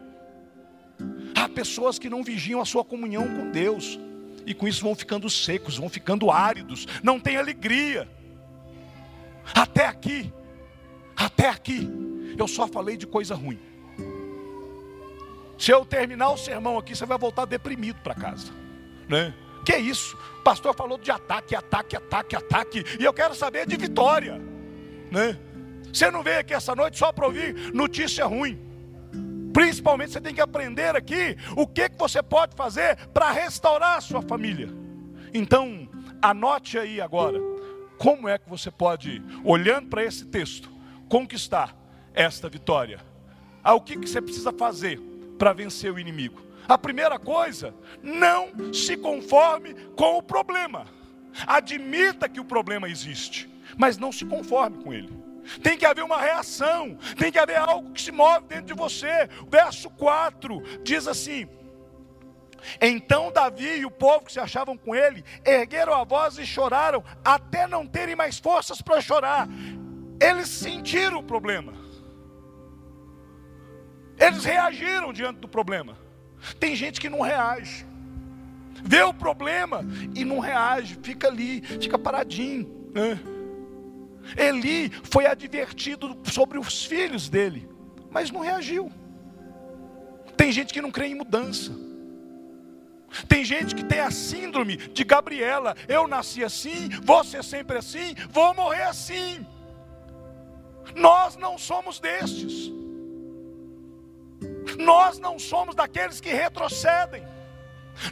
[1.34, 3.98] Há pessoas que não vigiam a sua comunhão com Deus.
[4.44, 8.08] E com isso vão ficando secos, vão ficando áridos, não tem alegria.
[9.54, 10.32] Até aqui,
[11.16, 11.88] até aqui,
[12.38, 13.58] eu só falei de coisa ruim.
[15.58, 18.52] Se eu terminar o sermão aqui, você vai voltar deprimido para casa,
[19.08, 19.34] né?
[19.66, 20.16] Que é isso?
[20.38, 22.84] O pastor falou de ataque, ataque, ataque, ataque.
[23.00, 24.40] E eu quero saber de vitória.
[25.10, 25.36] Né?
[25.92, 28.56] Você não veio aqui essa noite só para ouvir notícia ruim.
[29.52, 34.00] Principalmente você tem que aprender aqui o que, que você pode fazer para restaurar a
[34.00, 34.68] sua família.
[35.34, 35.88] Então,
[36.22, 37.40] anote aí agora
[37.98, 40.70] como é que você pode, olhando para esse texto,
[41.08, 41.76] conquistar
[42.14, 43.00] esta vitória.
[43.64, 45.00] Ah, o que, que você precisa fazer
[45.36, 46.45] para vencer o inimigo?
[46.68, 50.86] A primeira coisa, não se conforme com o problema.
[51.46, 55.26] Admita que o problema existe, mas não se conforme com ele.
[55.62, 59.28] Tem que haver uma reação, tem que haver algo que se move dentro de você.
[59.48, 61.48] Verso 4 diz assim:
[62.80, 67.04] Então Davi e o povo que se achavam com ele ergueram a voz e choraram,
[67.24, 69.48] até não terem mais forças para chorar.
[70.20, 71.74] Eles sentiram o problema,
[74.18, 76.05] eles reagiram diante do problema.
[76.58, 77.86] Tem gente que não reage,
[78.82, 82.90] vê o problema e não reage, fica ali, fica paradinho.
[82.94, 83.18] Né?
[84.36, 87.68] Eli foi advertido sobre os filhos dele,
[88.10, 88.90] mas não reagiu.
[90.36, 91.72] Tem gente que não crê em mudança.
[93.28, 98.14] Tem gente que tem a síndrome de Gabriela: eu nasci assim, vou ser sempre assim,
[98.30, 99.46] vou morrer assim.
[100.94, 102.70] Nós não somos destes.
[104.78, 107.22] Nós não somos daqueles que retrocedem.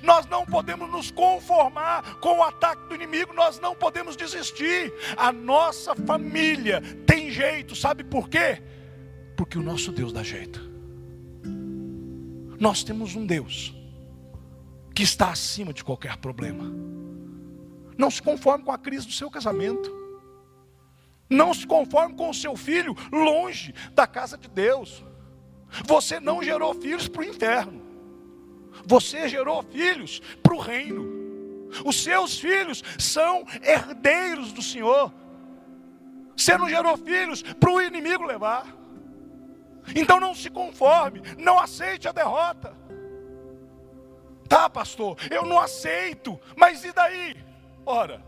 [0.02, 4.92] Nós não podemos nos conformar com o ataque do inimigo, nós não podemos desistir.
[5.16, 8.62] A nossa família tem jeito, sabe por quê?
[9.36, 10.60] Porque o nosso Deus dá jeito.
[12.58, 13.74] Nós temos um Deus
[14.94, 16.64] que está acima de qualquer problema.
[17.98, 19.92] Não se conforme com a crise do seu casamento.
[21.28, 25.04] Não se conforme com o seu filho longe da casa de Deus.
[25.86, 27.82] Você não gerou filhos para o inferno.
[28.86, 31.24] Você gerou filhos para o reino.
[31.84, 35.12] Os seus filhos são herdeiros do Senhor.
[36.36, 38.66] Você não gerou filhos para o inimigo levar.
[39.94, 42.74] Então não se conforme, não aceite a derrota.
[44.48, 47.36] Tá, pastor, eu não aceito, mas e daí?
[47.84, 48.24] Ora,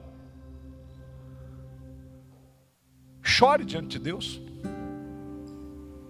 [3.22, 4.40] chore diante de Deus.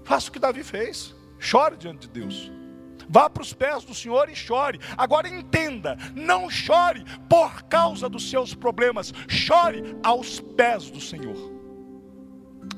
[0.04, 1.15] Faça o que Davi fez.
[1.38, 2.50] Chore diante de Deus.
[3.08, 4.80] Vá para os pés do Senhor e chore.
[4.96, 11.54] Agora entenda: não chore por causa dos seus problemas, chore aos pés do Senhor.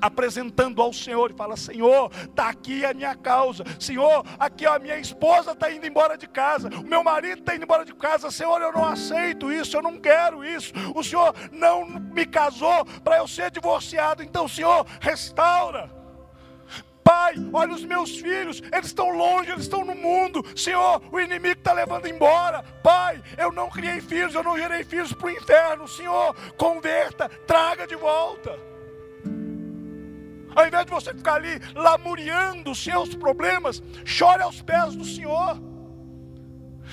[0.03, 3.65] Apresentando ao Senhor e fala: Senhor, está aqui a minha causa.
[3.81, 6.69] Senhor, aqui a minha esposa está indo embora de casa.
[6.69, 8.31] O meu marido está indo embora de casa.
[8.31, 10.73] Senhor, eu não aceito isso, eu não quero isso.
[10.95, 14.23] O Senhor não me casou para eu ser divorciado.
[14.23, 15.98] Então, Senhor, restaura.
[17.09, 20.45] Pai, olha os meus filhos, eles estão longe, eles estão no mundo.
[20.55, 22.63] Senhor, o inimigo está levando embora.
[22.83, 25.89] Pai, eu não criei filhos, eu não gerei filhos para o inferno.
[25.89, 28.59] Senhor, converta, traga de volta.
[30.55, 35.59] Ao invés de você ficar ali lamuriando os seus problemas, chore aos pés do Senhor.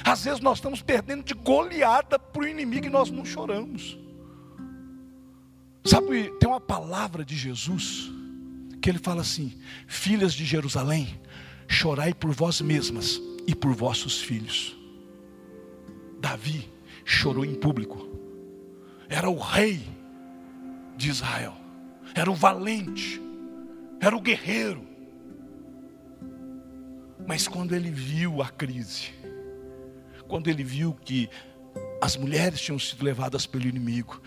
[0.01, 3.99] Às vezes nós estamos perdendo de goleada para o inimigo e nós não choramos.
[5.83, 8.14] Sabe, tem uma palavra de Jesus
[8.85, 9.51] que ele fala assim:
[9.87, 11.19] Filhas de Jerusalém,
[11.67, 14.77] chorai por vós mesmas e por vossos filhos.
[16.19, 16.69] Davi
[17.03, 18.07] chorou em público,
[19.09, 19.81] era o rei
[20.95, 21.55] de Israel,
[22.13, 23.19] era o valente,
[23.99, 24.83] era o guerreiro.
[27.27, 29.09] Mas quando ele viu a crise,
[30.27, 31.27] quando ele viu que
[31.99, 34.21] as mulheres tinham sido levadas pelo inimigo,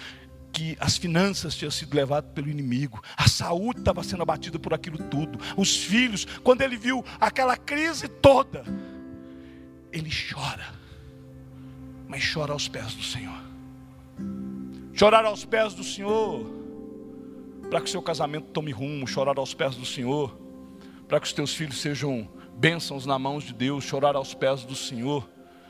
[0.53, 4.99] que as finanças tinham sido levadas pelo inimigo, a saúde estava sendo abatida por aquilo
[4.99, 8.65] tudo, os filhos, quando ele viu aquela crise toda,
[9.93, 10.75] ele chora,
[12.07, 13.49] mas chora aos pés do Senhor.
[14.95, 16.45] Chorar aos pés do Senhor,
[17.71, 20.37] para que o seu casamento tome rumo, chorar aos pés do Senhor,
[21.07, 24.75] para que os teus filhos sejam bênçãos na mão de Deus, chorar aos pés do
[24.75, 25.29] Senhor,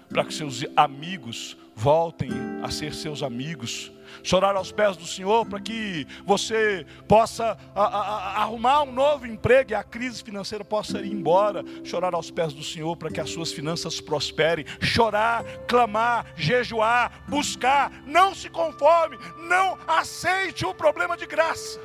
[0.08, 2.30] para que seus amigos voltem
[2.62, 8.42] a ser seus amigos, chorar aos pés do Senhor para que você possa a, a,
[8.42, 12.62] arrumar um novo emprego e a crise financeira possa ir embora, chorar aos pés do
[12.62, 19.78] Senhor para que as suas finanças prosperem, chorar, clamar, jejuar, buscar, não se conforme, não
[19.86, 21.80] aceite o problema de graça.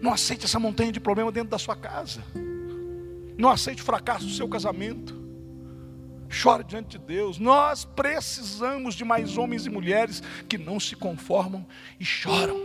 [0.00, 2.22] Não aceite essa montanha de problema dentro da sua casa.
[3.38, 5.23] Não aceite o fracasso do seu casamento.
[6.34, 7.38] Chore diante de Deus.
[7.38, 11.64] Nós precisamos de mais homens e mulheres que não se conformam
[11.98, 12.60] e choram.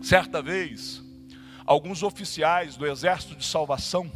[0.00, 1.02] Certa vez,
[1.66, 4.10] alguns oficiais do Exército de Salvação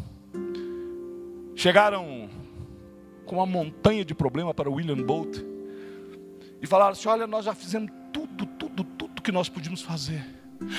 [1.55, 2.31] chegaram
[3.25, 5.37] com uma montanha de problema para William Bolt
[6.63, 10.25] e falaram assim: Olha, nós já fizemos tudo, tudo, tudo que nós podíamos fazer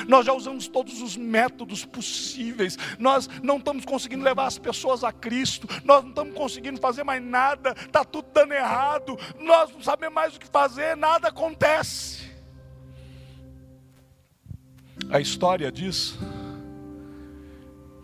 [0.07, 5.11] nós já usamos todos os métodos possíveis, nós não estamos conseguindo levar as pessoas a
[5.11, 10.15] Cristo, nós não estamos conseguindo fazer mais nada, está tudo dando errado, nós não sabemos
[10.15, 12.27] mais o que fazer, nada acontece.
[15.09, 16.17] A história diz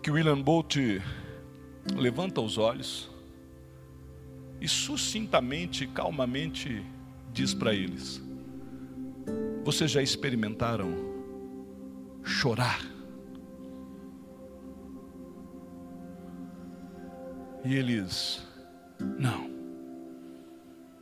[0.02, 0.76] que William Bolt
[1.94, 3.10] levanta os olhos
[4.60, 6.84] e sucintamente, calmamente
[7.32, 8.22] diz para eles:
[9.64, 11.13] Vocês já experimentaram
[12.24, 12.80] chorar?
[17.64, 18.42] E eles,
[18.98, 19.48] não,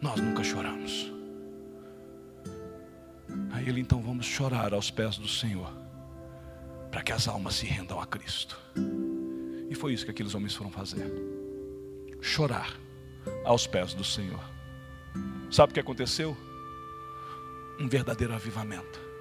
[0.00, 1.12] nós nunca choramos.
[3.50, 5.72] Aí ele então vamos chorar aos pés do Senhor,
[6.90, 8.58] para que as almas se rendam a Cristo.
[9.68, 11.10] E foi isso que aqueles homens foram fazer:
[12.20, 12.76] chorar
[13.44, 14.42] aos pés do Senhor.
[15.50, 16.36] Sabe o que aconteceu?
[17.80, 19.11] Um verdadeiro avivamento.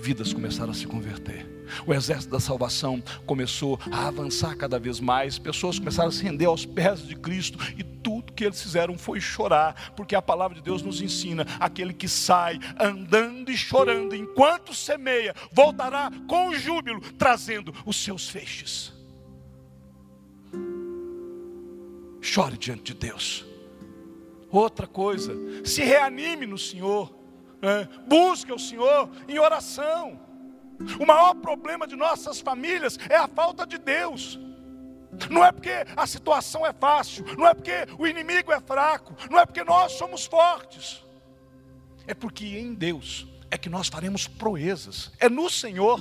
[0.00, 1.46] Vidas começaram a se converter.
[1.86, 5.38] O exército da salvação começou a avançar cada vez mais.
[5.38, 7.58] Pessoas começaram a se render aos pés de Cristo.
[7.76, 9.92] E tudo que eles fizeram foi chorar.
[9.96, 15.34] Porque a palavra de Deus nos ensina: aquele que sai andando e chorando enquanto semeia,
[15.52, 18.92] voltará com júbilo, trazendo os seus feixes.
[22.20, 23.44] Chore diante de Deus.
[24.50, 25.34] Outra coisa,
[25.64, 27.21] se reanime no Senhor.
[27.62, 27.88] Né?
[28.06, 30.20] Busque o Senhor em oração.
[30.98, 34.38] O maior problema de nossas famílias é a falta de Deus.
[35.30, 39.38] Não é porque a situação é fácil, não é porque o inimigo é fraco, não
[39.38, 41.04] é porque nós somos fortes.
[42.06, 45.12] É porque em Deus é que nós faremos proezas.
[45.20, 46.00] É no Senhor.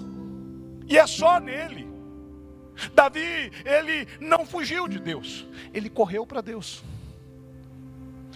[0.87, 1.91] E é só nele.
[2.93, 6.83] Davi, ele não fugiu de Deus, ele correu para Deus.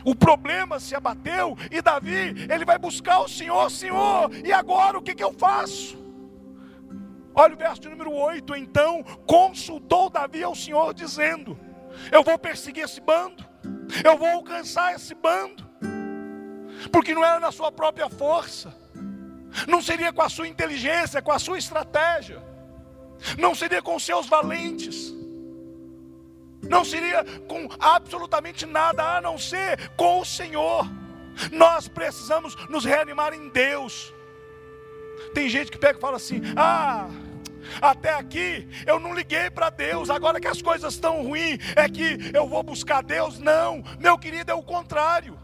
[0.05, 5.01] O problema se abateu e Davi, ele vai buscar o Senhor, Senhor, e agora o
[5.01, 5.97] que, que eu faço?
[7.33, 11.59] Olha o verso número 8: então consultou Davi ao Senhor, dizendo:
[12.11, 13.43] Eu vou perseguir esse bando,
[14.03, 15.67] eu vou alcançar esse bando,
[16.91, 18.73] porque não era na sua própria força,
[19.67, 22.55] não seria com a sua inteligência, com a sua estratégia
[23.37, 25.13] não seria com seus valentes,
[26.69, 30.87] não seria com absolutamente nada a não ser com o Senhor.
[31.51, 34.13] Nós precisamos nos reanimar em Deus.
[35.33, 37.09] Tem gente que pega e fala assim: ah,
[37.81, 42.31] até aqui eu não liguei para Deus, agora que as coisas estão ruins, é que
[42.33, 43.39] eu vou buscar Deus.
[43.39, 45.37] Não, meu querido, é o contrário.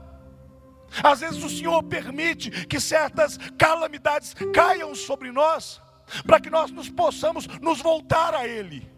[1.03, 5.81] Às vezes o Senhor permite que certas calamidades caiam sobre nós,
[6.25, 8.90] para que nós nos possamos nos voltar a Ele.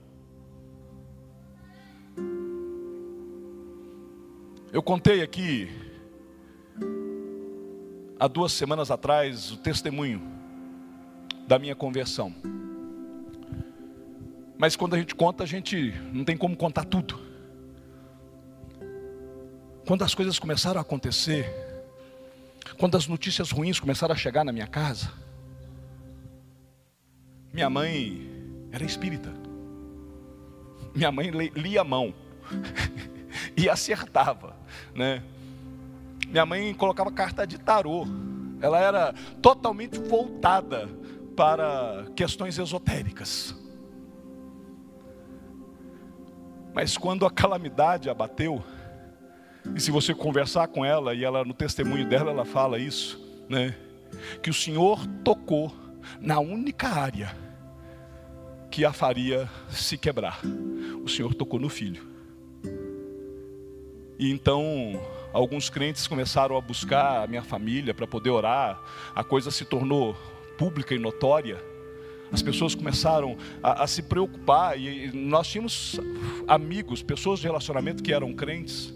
[4.74, 5.70] Eu contei aqui,
[8.20, 10.20] há duas semanas atrás, o testemunho
[11.48, 12.34] da minha conversão.
[14.58, 17.22] Mas quando a gente conta, a gente não tem como contar tudo.
[19.86, 21.54] Quando as coisas começaram a acontecer,
[22.80, 25.12] quando as notícias ruins começaram a chegar na minha casa,
[27.54, 28.28] minha mãe
[28.72, 29.32] era espírita.
[30.96, 32.12] Minha mãe lia a mão
[33.58, 34.56] e acertava,
[34.96, 35.24] né?
[36.28, 38.08] Minha mãe colocava carta de tarô.
[38.62, 40.90] Ela era totalmente voltada
[41.36, 43.56] para questões esotéricas.
[46.74, 48.64] Mas quando a calamidade abateu,
[49.76, 53.76] e se você conversar com ela, e ela no testemunho dela ela fala isso, né?
[54.42, 55.74] Que o Senhor tocou
[56.20, 57.36] na única área
[58.72, 60.40] que a faria se quebrar.
[61.04, 62.13] O Senhor tocou no filho.
[64.18, 65.00] E então,
[65.32, 68.80] alguns crentes começaram a buscar a minha família para poder orar,
[69.16, 70.16] a coisa se tornou
[70.58, 71.62] pública e notória.
[72.32, 76.00] As pessoas começaram a, a, se preocupar, e nós tínhamos
[76.48, 78.94] amigos, pessoas de relacionamento que eram crentes.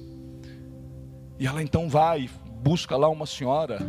[1.40, 2.28] E ela então vai,
[2.64, 3.80] busca lá uma senhora,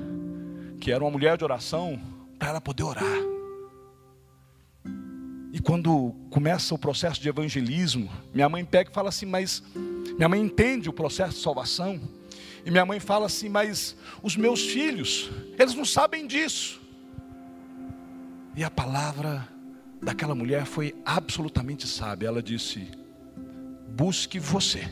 [0.80, 1.98] que era uma mulher de oração,
[2.38, 3.38] para ela poder orar.
[5.53, 9.62] E quando começa o processo de evangelismo, minha mãe pega e fala assim: Mas
[10.16, 12.01] minha mãe entende o processo de salvação.
[12.64, 16.80] E minha mãe fala assim: Mas os meus filhos, eles não sabem disso.
[18.55, 19.49] E a palavra
[20.03, 22.28] daquela mulher foi absolutamente sábia.
[22.28, 22.86] Ela disse:
[23.88, 24.86] Busque você,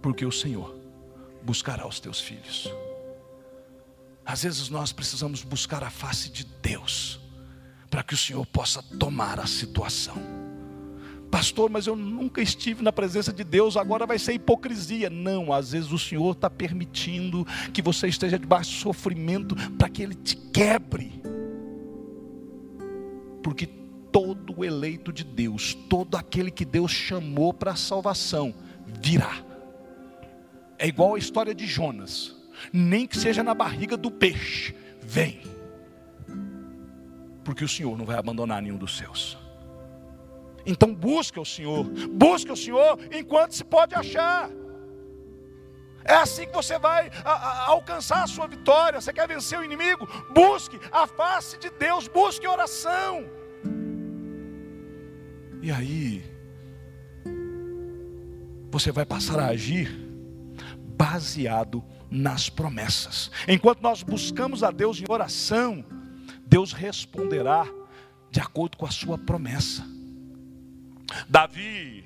[0.00, 0.74] porque o Senhor
[1.44, 2.68] buscará os teus filhos.
[4.24, 7.21] Às vezes nós precisamos buscar a face de Deus
[7.92, 10.16] para que o Senhor possa tomar a situação.
[11.30, 15.10] Pastor, mas eu nunca estive na presença de Deus, agora vai ser hipocrisia.
[15.10, 20.02] Não, às vezes o Senhor está permitindo que você esteja debaixo de sofrimento para que
[20.02, 21.22] Ele te quebre.
[23.42, 23.66] Porque
[24.10, 28.54] todo eleito de Deus, todo aquele que Deus chamou para a salvação,
[29.02, 29.36] virá.
[30.78, 32.34] É igual a história de Jonas,
[32.72, 35.51] nem que seja na barriga do peixe, vem
[37.44, 39.38] porque o Senhor não vai abandonar nenhum dos seus.
[40.64, 44.50] Então busca o Senhor, busca o Senhor enquanto se pode achar.
[46.04, 49.00] É assim que você vai a, a, alcançar a sua vitória.
[49.00, 50.06] Você quer vencer o inimigo?
[50.32, 53.24] Busque a face de Deus, busque oração.
[55.60, 56.24] E aí,
[58.70, 59.90] você vai passar a agir
[60.96, 63.30] baseado nas promessas.
[63.46, 65.84] Enquanto nós buscamos a Deus em oração,
[66.52, 67.66] Deus responderá
[68.30, 69.82] de acordo com a sua promessa.
[71.26, 72.04] Davi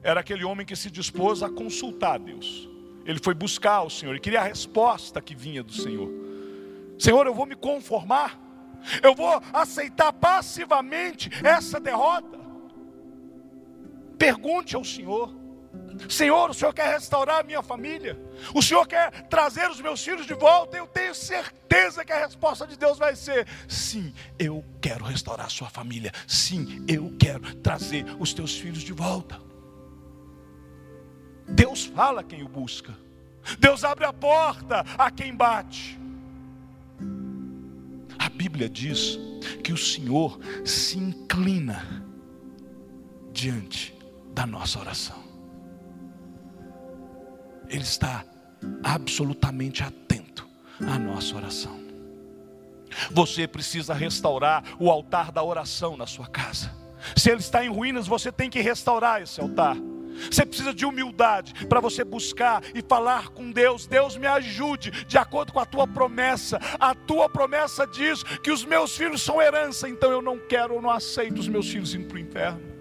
[0.00, 2.68] era aquele homem que se dispôs a consultar a Deus.
[3.04, 6.08] Ele foi buscar o Senhor, ele queria a resposta que vinha do Senhor.
[7.00, 8.40] Senhor, eu vou me conformar,
[9.02, 12.38] eu vou aceitar passivamente essa derrota.
[14.16, 15.34] Pergunte ao Senhor.
[16.08, 18.18] Senhor, o Senhor quer restaurar a minha família,
[18.54, 20.76] o Senhor quer trazer os meus filhos de volta.
[20.76, 25.50] Eu tenho certeza que a resposta de Deus vai ser: sim, eu quero restaurar a
[25.50, 29.40] sua família, sim, eu quero trazer os teus filhos de volta.
[31.48, 32.94] Deus fala a quem o busca,
[33.58, 35.98] Deus abre a porta a quem bate.
[38.18, 39.18] A Bíblia diz
[39.62, 42.04] que o Senhor se inclina
[43.32, 43.94] diante
[44.32, 45.23] da nossa oração.
[47.68, 48.24] Ele está
[48.82, 50.46] absolutamente atento
[50.80, 51.80] à nossa oração.
[53.10, 56.70] Você precisa restaurar o altar da oração na sua casa.
[57.16, 59.76] Se ele está em ruínas, você tem que restaurar esse altar.
[60.30, 63.86] Você precisa de humildade para você buscar e falar com Deus.
[63.86, 66.58] Deus me ajude de acordo com a tua promessa.
[66.78, 70.82] A tua promessa diz que os meus filhos são herança, então eu não quero, eu
[70.82, 72.73] não aceito os meus filhos indo para o inferno.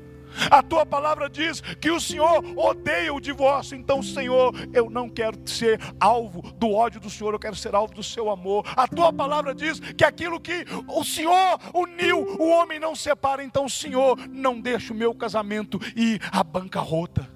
[0.49, 5.37] A tua palavra diz que o Senhor odeia o divórcio, então, Senhor, eu não quero
[5.47, 8.65] ser alvo do ódio do Senhor, eu quero ser alvo do seu amor.
[8.75, 13.67] A tua palavra diz que aquilo que o Senhor uniu, o homem não separa, então,
[13.67, 17.29] Senhor, não deixe o meu casamento ir à bancarrota.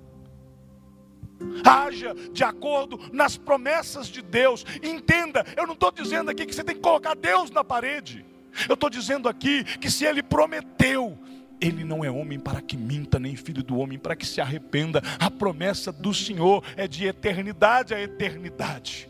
[1.64, 4.66] Haja de acordo nas promessas de Deus.
[4.82, 8.26] Entenda, eu não estou dizendo aqui que você tem que colocar Deus na parede.
[8.68, 11.18] Eu estou dizendo aqui que se Ele prometeu,
[11.60, 15.02] ele não é homem para que minta, nem filho do homem para que se arrependa.
[15.20, 19.10] A promessa do Senhor é de eternidade a eternidade.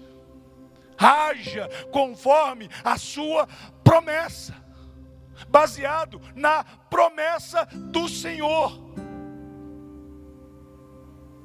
[0.98, 3.48] Haja conforme a sua
[3.84, 4.56] promessa,
[5.50, 8.88] baseado na promessa do Senhor.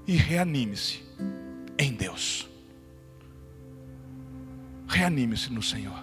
[0.07, 1.03] E reanime-se
[1.79, 2.49] em Deus.
[4.89, 6.03] Reanime-se no Senhor.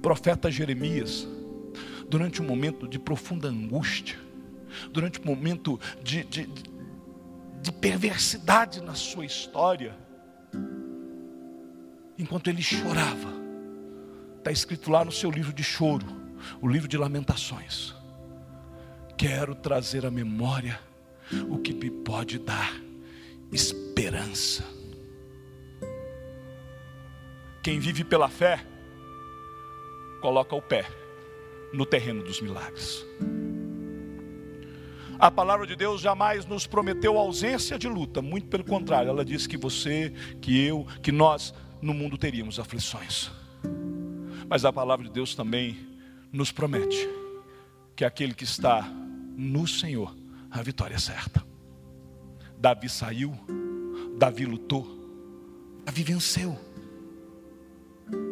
[0.00, 1.26] profeta Jeremias
[2.12, 4.18] durante um momento de profunda angústia,
[4.90, 6.46] durante um momento de, de,
[7.62, 9.96] de perversidade na sua história,
[12.18, 13.32] enquanto ele chorava,
[14.36, 16.04] está escrito lá no seu livro de choro,
[16.60, 17.94] o livro de lamentações.
[19.16, 20.78] Quero trazer à memória
[21.48, 22.74] o que me pode dar
[23.50, 24.64] esperança.
[27.62, 28.62] Quem vive pela fé,
[30.20, 31.00] coloca o pé
[31.72, 33.04] no terreno dos milagres.
[35.18, 39.48] A palavra de Deus jamais nos prometeu ausência de luta, muito pelo contrário, ela disse
[39.48, 43.30] que você, que eu, que nós no mundo teríamos aflições.
[44.48, 45.78] Mas a palavra de Deus também
[46.32, 47.08] nos promete
[47.94, 48.82] que aquele que está
[49.36, 50.12] no Senhor,
[50.50, 51.44] a vitória é certa.
[52.58, 53.32] Davi saiu,
[54.18, 54.86] Davi lutou,
[55.84, 56.58] Davi venceu.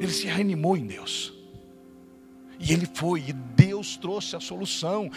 [0.00, 1.39] Ele se reanimou em Deus.
[2.62, 5.10] E ele foi, e Deus trouxe a solução.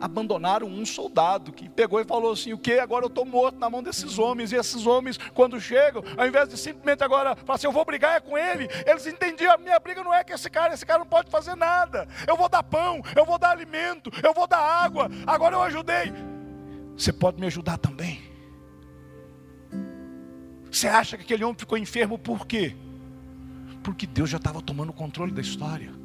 [0.00, 2.72] Abandonaram um soldado que pegou e falou assim: O que?
[2.72, 4.50] Agora eu estou morto na mão desses homens.
[4.50, 8.16] E esses homens, quando chegam, ao invés de simplesmente agora falar assim: Eu vou brigar
[8.16, 11.06] é com ele, eles entendiam: minha briga não é com esse cara, esse cara não
[11.06, 12.08] pode fazer nada.
[12.26, 15.08] Eu vou dar pão, eu vou dar alimento, eu vou dar água.
[15.24, 16.12] Agora eu ajudei.
[16.96, 18.20] Você pode me ajudar também?
[20.68, 22.74] Você acha que aquele homem ficou enfermo por quê?
[23.84, 26.01] Porque Deus já estava tomando o controle da história.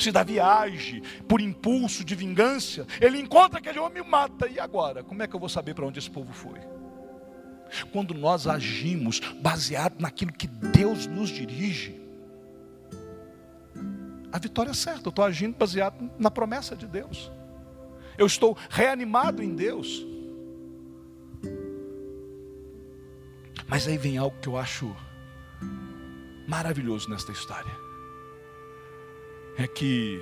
[0.00, 4.48] Se Davi age por impulso de vingança, ele encontra aquele homem e mata.
[4.48, 5.04] E agora?
[5.04, 6.58] Como é que eu vou saber para onde esse povo foi?
[7.92, 12.00] Quando nós agimos baseado naquilo que Deus nos dirige,
[14.32, 15.08] a vitória é certa.
[15.08, 17.30] Eu estou agindo baseado na promessa de Deus.
[18.16, 20.06] Eu estou reanimado em Deus.
[23.68, 24.96] Mas aí vem algo que eu acho
[26.48, 27.89] maravilhoso nesta história
[29.62, 30.18] é que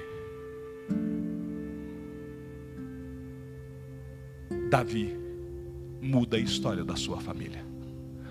[4.68, 5.16] Davi
[6.02, 7.64] muda a história da sua família,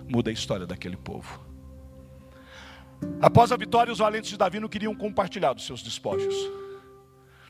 [0.09, 1.39] muda a história daquele povo.
[3.21, 6.35] Após a vitória, os valentes de Davi não queriam compartilhar dos seus despojos.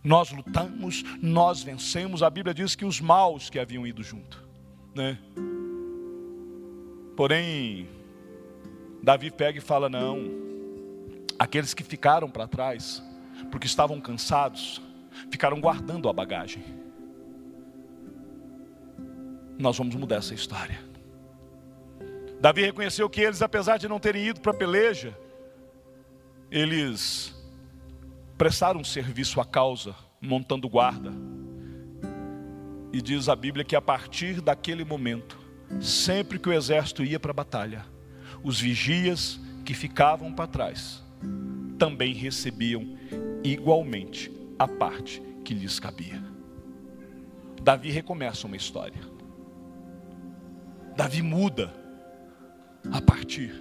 [0.03, 2.21] Nós lutamos, nós vencemos.
[2.21, 4.47] A Bíblia diz que os maus que haviam ido junto,
[4.93, 5.17] né?
[7.15, 7.89] Porém,
[9.01, 10.29] Davi pega e fala: não,
[11.39, 13.01] aqueles que ficaram para trás,
[13.51, 14.81] porque estavam cansados,
[15.31, 16.63] ficaram guardando a bagagem.
[19.57, 20.79] Nós vamos mudar essa história.
[22.39, 25.17] Davi reconheceu que eles, apesar de não terem ido para a peleja,
[26.51, 27.35] eles
[28.37, 31.11] prestaram serviço à causa, montando guarda.
[32.93, 35.37] E diz a Bíblia que a partir daquele momento,
[35.81, 37.85] sempre que o exército ia para a batalha,
[38.43, 41.03] os vigias que ficavam para trás
[41.77, 42.97] também recebiam
[43.53, 46.21] igualmente a parte que lhes cabia.
[47.61, 49.01] Davi recomeça uma história.
[50.95, 51.73] Davi muda
[52.91, 53.53] a partir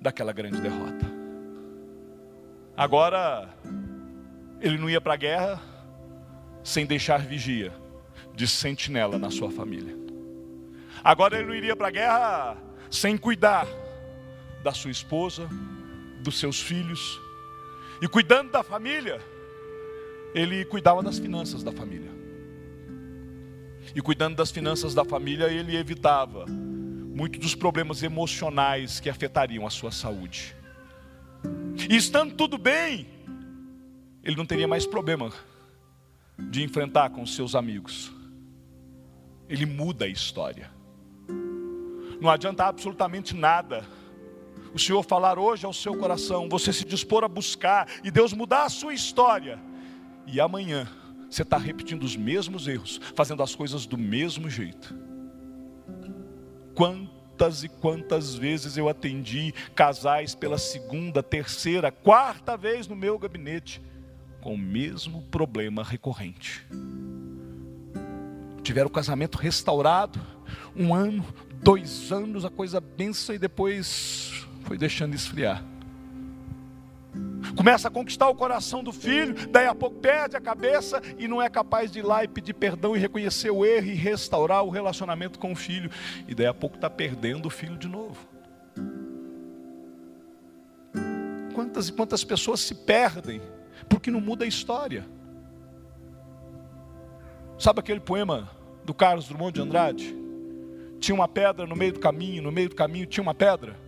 [0.00, 1.06] daquela grande derrota.
[2.76, 3.48] Agora,
[4.60, 5.62] ele não ia para a guerra
[6.62, 7.72] sem deixar vigia
[8.34, 9.96] de sentinela na sua família.
[11.02, 12.58] Agora ele não iria para a guerra
[12.90, 13.66] sem cuidar
[14.62, 15.48] da sua esposa,
[16.22, 17.20] dos seus filhos.
[18.00, 19.20] E cuidando da família,
[20.34, 22.10] ele cuidava das finanças da família.
[23.94, 29.70] E cuidando das finanças da família, ele evitava muitos dos problemas emocionais que afetariam a
[29.70, 30.54] sua saúde.
[31.88, 33.06] E estando tudo bem,
[34.22, 35.32] ele não teria mais problema
[36.38, 38.12] de enfrentar com seus amigos.
[39.48, 40.70] Ele muda a história.
[42.20, 43.86] Não adianta absolutamente nada
[44.76, 48.64] o Senhor falar hoje ao seu coração, você se dispor a buscar e Deus mudar
[48.64, 49.58] a sua história,
[50.26, 50.86] e amanhã
[51.30, 54.94] você está repetindo os mesmos erros, fazendo as coisas do mesmo jeito.
[56.74, 63.80] Quantas e quantas vezes eu atendi casais pela segunda, terceira, quarta vez no meu gabinete,
[64.42, 66.66] com o mesmo problema recorrente.
[68.62, 70.20] Tiveram o casamento restaurado,
[70.76, 71.24] um ano,
[71.62, 74.35] dois anos, a coisa benção e depois
[74.66, 75.62] foi deixando esfriar.
[77.56, 81.40] Começa a conquistar o coração do filho, daí a pouco perde a cabeça e não
[81.40, 84.70] é capaz de ir lá e pedir perdão e reconhecer o erro e restaurar o
[84.70, 85.90] relacionamento com o filho.
[86.26, 88.18] E daí a pouco está perdendo o filho de novo.
[91.54, 93.40] Quantas e quantas pessoas se perdem
[93.88, 95.06] porque não muda a história.
[97.58, 98.50] Sabe aquele poema
[98.84, 100.16] do Carlos Drummond de Andrade?
[101.00, 103.85] Tinha uma pedra no meio do caminho, no meio do caminho tinha uma pedra.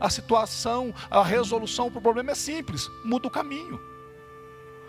[0.00, 3.80] A situação, a resolução para o problema é simples: muda o caminho.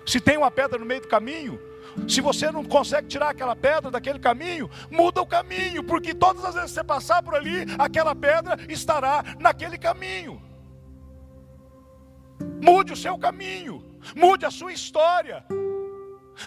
[0.06, 1.60] Se tem uma pedra no meio do caminho,
[2.08, 6.56] se você não consegue tirar aquela pedra daquele caminho, muda o caminho, porque todas as
[6.56, 10.42] vezes que você passar por ali, aquela pedra estará naquele caminho.
[12.62, 13.84] Mude o seu caminho,
[14.16, 15.46] mude a sua história.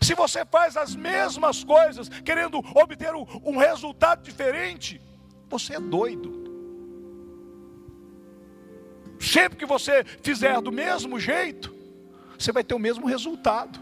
[0.00, 5.00] Se você faz as mesmas coisas, querendo obter um resultado diferente,
[5.48, 6.41] você é doido.
[9.22, 11.72] Sempre que você fizer do mesmo jeito,
[12.36, 13.78] você vai ter o mesmo resultado.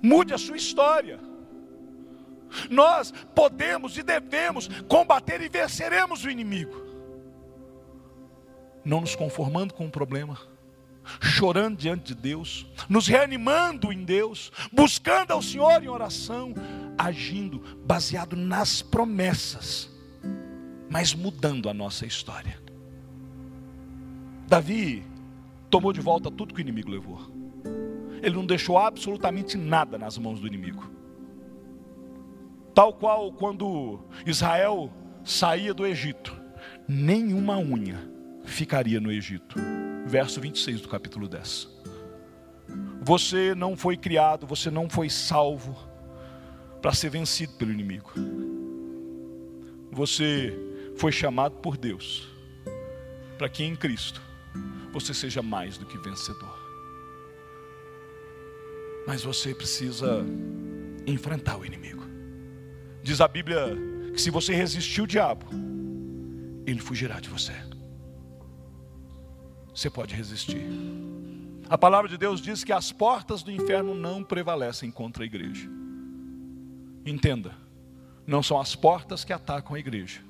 [0.00, 1.18] Mude a sua história.
[2.70, 6.84] Nós podemos e devemos combater e venceremos o inimigo.
[8.84, 10.38] Não nos conformando com o problema
[11.20, 16.54] chorando diante de Deus, nos reanimando em Deus, buscando ao Senhor em oração,
[16.96, 19.90] agindo baseado nas promessas,
[20.88, 22.63] mas mudando a nossa história.
[24.46, 25.02] Davi
[25.70, 27.18] tomou de volta tudo que o inimigo levou.
[28.22, 30.90] Ele não deixou absolutamente nada nas mãos do inimigo.
[32.74, 34.90] Tal qual quando Israel
[35.24, 36.34] saía do Egito,
[36.88, 37.98] nenhuma unha
[38.44, 39.56] ficaria no Egito
[40.06, 41.68] verso 26 do capítulo 10.
[43.00, 45.76] Você não foi criado, você não foi salvo
[46.80, 48.12] para ser vencido pelo inimigo.
[49.90, 50.56] Você
[50.96, 52.28] foi chamado por Deus
[53.38, 54.22] para que em Cristo
[54.92, 56.58] você seja mais do que vencedor.
[59.06, 60.24] Mas você precisa
[61.06, 62.04] enfrentar o inimigo.
[63.02, 63.76] Diz a Bíblia
[64.12, 65.46] que se você resistir o diabo,
[66.66, 67.52] ele fugirá de você
[69.74, 70.64] você pode resistir.
[71.68, 75.68] A palavra de Deus diz que as portas do inferno não prevalecem contra a igreja.
[77.04, 77.54] Entenda,
[78.26, 80.20] não são as portas que atacam a igreja,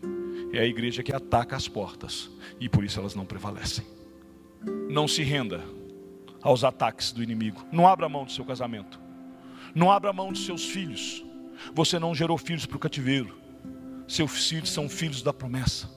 [0.52, 3.84] é a igreja que ataca as portas, e por isso elas não prevalecem.
[4.88, 5.62] Não se renda
[6.42, 9.00] aos ataques do inimigo, não abra mão do seu casamento,
[9.74, 11.24] não abra mão dos seus filhos.
[11.72, 13.36] Você não gerou filhos para o cativeiro,
[14.06, 15.88] seus filhos são filhos da promessa.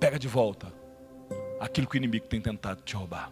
[0.00, 0.72] Pega de volta
[1.60, 3.30] aquilo que o inimigo tem tentado te roubar.